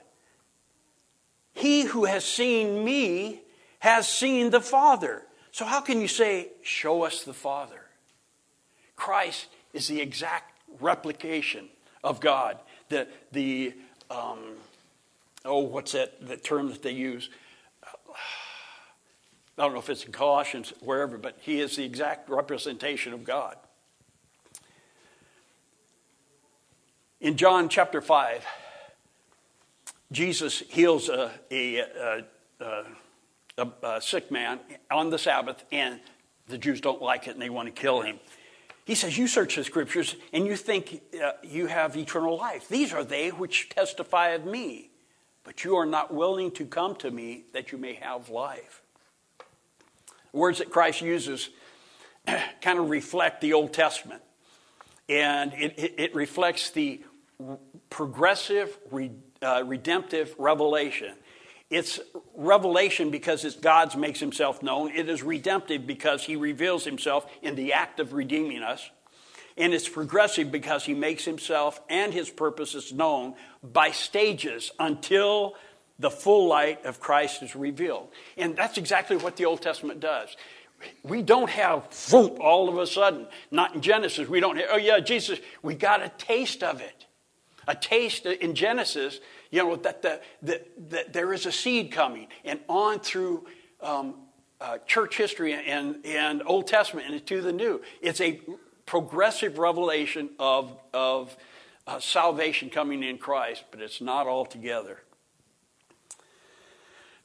he 1.54 1.84
who 1.84 2.06
has 2.06 2.26
seen 2.26 2.84
me 2.84 3.42
has 3.80 4.08
seen 4.08 4.50
the 4.50 4.62
Father. 4.62 5.24
So, 5.52 5.66
how 5.66 5.82
can 5.82 6.02
you 6.02 6.08
say, 6.08 6.50
Show 6.62 7.04
us 7.04 7.24
the 7.24 7.34
Father? 7.34 7.82
Christ 8.96 9.48
is 9.74 9.88
the 9.88 10.02
exact 10.02 10.60
replication 10.80 11.70
of 12.04 12.20
God. 12.20 12.58
The, 12.90 13.08
the 13.32 13.74
um, 14.12 14.40
oh, 15.46 15.60
what's 15.60 15.94
that 15.94 16.26
the 16.26 16.38
term 16.38 16.70
that 16.70 16.82
they 16.82 16.92
use? 16.92 17.30
I 19.58 19.64
don't 19.64 19.74
know 19.74 19.80
if 19.80 19.90
it's 19.90 20.06
in 20.06 20.14
Colossians, 20.14 20.74
wherever, 20.80 21.18
but 21.18 21.38
he 21.42 21.60
is 21.60 21.76
the 21.76 21.84
exact 21.84 22.30
representation 22.30 23.12
of 23.12 23.26
God. 23.26 23.58
In 27.20 27.36
John 27.36 27.68
chapter 27.68 28.02
5, 28.02 28.46
Jesus 30.14 30.60
heals 30.70 31.10
a, 31.10 31.30
a, 31.52 31.78
a, 31.78 32.24
a, 32.62 32.84
a 33.84 34.02
sick 34.02 34.32
man 34.32 34.60
on 34.92 35.10
the 35.10 35.18
Sabbath, 35.18 35.64
and 35.72 36.00
the 36.50 36.58
Jews 36.58 36.82
don't 36.82 37.02
like 37.02 37.28
it 37.28 37.32
and 37.32 37.42
they 37.42 37.50
want 37.50 37.74
to 37.74 37.82
kill 37.82 38.02
him. 38.02 38.20
He 38.86 38.96
says, 38.96 39.18
You 39.18 39.28
search 39.28 39.56
the 39.56 39.64
scriptures 39.64 40.16
and 40.34 40.46
you 40.46 40.56
think 40.56 41.02
uh, 41.24 41.34
you 41.44 41.68
have 41.68 41.96
eternal 41.96 42.38
life. 42.38 42.68
These 42.68 42.92
are 42.92 43.04
they 43.04 43.30
which 43.30 43.70
testify 43.70 44.30
of 44.30 44.46
me, 44.46 44.90
but 45.44 45.64
you 45.64 45.76
are 45.76 45.86
not 45.86 46.14
willing 46.14 46.52
to 46.52 46.66
come 46.66 46.96
to 46.98 47.12
me 47.12 47.46
that 47.54 47.72
you 47.72 47.78
may 47.78 47.94
have 47.94 48.30
life. 48.30 48.82
words 50.34 50.58
that 50.58 50.72
Christ 50.72 51.02
uses 51.02 51.50
kind 52.62 52.80
of 52.80 52.90
reflect 52.90 53.42
the 53.42 53.54
Old 53.54 53.74
Testament, 53.74 54.24
and 55.08 55.54
it, 55.54 55.78
it, 55.78 55.94
it 55.98 56.16
reflects 56.16 56.72
the 56.72 57.04
progressive, 57.90 58.78
re, 58.92 59.12
uh, 59.42 59.64
redemptive 59.66 60.36
revelation 60.38 61.14
it's 61.70 62.00
revelation 62.36 63.12
because 63.12 63.46
it's 63.46 63.56
God's 63.56 63.96
makes 63.96 64.20
himself 64.20 64.64
known. 64.64 64.92
It 64.92 65.08
is 65.08 65.22
redemptive 65.22 65.86
because 65.86 66.24
he 66.24 66.36
reveals 66.36 66.84
himself 66.84 67.30
in 67.42 67.56
the 67.56 67.74
act 67.74 68.00
of 68.00 68.14
redeeming 68.14 68.64
us. 68.64 68.90
And 69.56 69.74
it's 69.74 69.90
progressive 69.90 70.52
because 70.52 70.86
he 70.86 70.94
makes 70.94 71.26
himself 71.26 71.80
and 71.90 72.14
his 72.14 72.30
purposes 72.30 72.94
known 72.94 73.36
by 73.62 73.92
stages 73.92 74.72
until 74.80 75.56
the 76.00 76.10
full 76.10 76.48
light 76.48 76.86
of 76.86 77.00
Christ 77.00 77.44
is 77.44 77.56
revealed. 77.56 78.08
And 78.38 78.56
that's 78.56 78.78
exactly 78.78 79.18
what 79.18 79.36
the 79.36 79.46
Old 79.46 79.62
Testament 79.62 80.00
does. 80.00 80.36
We 81.04 81.22
don't 81.22 81.50
have 81.50 81.94
whoop 82.10 82.40
all 82.40 82.70
of 82.70 82.78
a 82.78 82.88
sudden. 82.88 83.28
Not 83.52 83.76
in 83.76 83.82
Genesis. 83.82 84.30
We 84.30 84.40
don't 84.40 84.56
have, 84.56 84.68
oh 84.72 84.78
yeah, 84.78 85.02
Jesus, 85.02 85.40
we 85.62 85.76
got 85.76 86.02
a 86.02 86.10
taste 86.18 86.64
of 86.64 86.80
it. 86.80 87.06
A 87.68 87.76
taste 87.76 88.26
in 88.26 88.56
Genesis 88.56 89.20
you 89.52 89.64
know, 89.64 89.76
that, 89.78 90.02
the, 90.02 90.22
the, 90.42 90.62
that 90.90 91.14
there 91.14 91.34
is 91.34 91.46
a 91.46 91.52
seed 91.52 91.92
coming. 91.92 92.28
And 92.46 92.60
on 92.68 93.00
through 93.00 93.46
um, 93.82 94.16
uh, 94.62 94.78
church 94.86 95.18
history 95.18 95.54
and, 95.54 96.06
and 96.06 96.44
Old 96.46 96.68
Testament 96.68 97.12
and 97.12 97.26
to 97.26 97.42
the 97.42 97.52
New, 97.52 97.82
it's 98.02 98.22
a 98.22 98.42
progressive 98.86 99.58
revelation 99.58 100.30
of, 100.40 100.78
of 100.94 101.36
uh, 101.88 102.00
salvation 102.00 102.70
coming 102.70 103.04
in 103.04 103.18
Christ, 103.18 103.64
but 103.72 103.82
it's 103.82 104.02
not 104.02 104.28
all 104.28 104.46
together. 104.46 105.00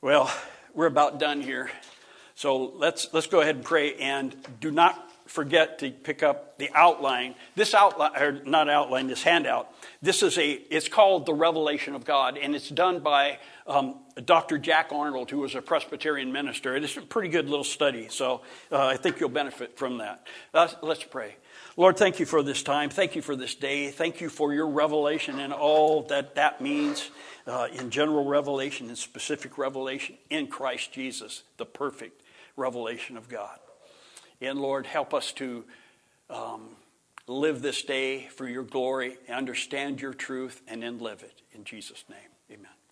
Well, 0.01 0.31
we're 0.75 0.87
about 0.87 1.19
done 1.19 1.41
here. 1.41 1.71
So 2.35 2.57
let's, 2.57 3.09
let's 3.13 3.27
go 3.27 3.41
ahead 3.41 3.57
and 3.57 3.65
pray 3.65 3.95
and 3.97 4.35
do 4.61 4.71
not 4.71 5.11
forget 5.27 5.79
to 5.79 5.91
pick 5.91 6.23
up 6.23 6.59
the 6.59 6.71
outline. 6.75 7.35
This 7.55 7.75
outline, 7.75 8.17
or 8.17 8.33
not 8.45 8.69
outline, 8.69 9.07
this 9.07 9.23
handout. 9.23 9.73
This 10.03 10.23
is 10.23 10.37
a, 10.39 10.51
it's 10.53 10.89
called 10.89 11.27
The 11.27 11.35
Revelation 11.35 11.95
of 11.95 12.05
God, 12.05 12.37
and 12.37 12.55
it's 12.55 12.69
done 12.69 13.01
by 13.01 13.39
um, 13.67 13.97
Dr. 14.25 14.59
Jack 14.59 14.91
Arnold, 14.93 15.31
who 15.31 15.39
was 15.39 15.55
a 15.55 15.63
Presbyterian 15.63 16.31
minister. 16.33 16.77
It's 16.77 16.97
a 16.97 17.03
pretty 17.03 17.29
good 17.29 17.49
little 17.49 17.65
study, 17.65 18.09
so 18.11 18.43
uh, 18.71 18.87
I 18.87 18.97
think 18.97 19.21
you'll 19.21 19.31
benefit 19.31 19.79
from 19.79 19.99
that. 19.99 20.27
Uh, 20.53 20.69
let's 20.83 21.05
pray. 21.05 21.37
Lord, 21.77 21.97
thank 21.97 22.21
you 22.21 22.27
for 22.27 22.43
this 22.43 22.63
time. 22.63 22.91
Thank 22.91 23.17
you 23.17 23.23
for 23.23 23.35
this 23.35 23.55
day. 23.55 23.91
Thank 23.91 24.21
you 24.21 24.29
for 24.29 24.55
your 24.55 24.69
revelation 24.69 25.41
and 25.41 25.53
all 25.53 26.03
that 26.03 26.37
that 26.37 26.61
means 26.61 27.11
uh, 27.47 27.67
in 27.73 27.91
general 27.91 28.25
revelation 28.25 28.89
and 28.89 28.97
specific 28.97 29.59
revelation 29.59 30.17
in 30.31 30.47
Christ 30.47 30.93
Jesus, 30.93 31.43
the 31.57 31.67
perfect 31.67 32.23
revelation 32.57 33.17
of 33.17 33.29
God. 33.29 33.59
And 34.41 34.61
Lord, 34.61 34.87
help 34.87 35.15
us 35.15 35.33
to 35.33 35.65
um, 36.31 36.77
live 37.27 37.63
this 37.63 37.83
day 37.83 38.27
for 38.29 38.49
your 38.49 38.65
glory, 38.65 39.17
understand 39.29 40.01
your 40.01 40.15
truth, 40.15 40.63
and 40.69 40.83
then 40.83 40.99
live 40.99 41.23
it. 41.23 41.43
In 41.53 41.65
Jesus' 41.65 42.05
name, 42.09 42.19
amen. 42.51 42.84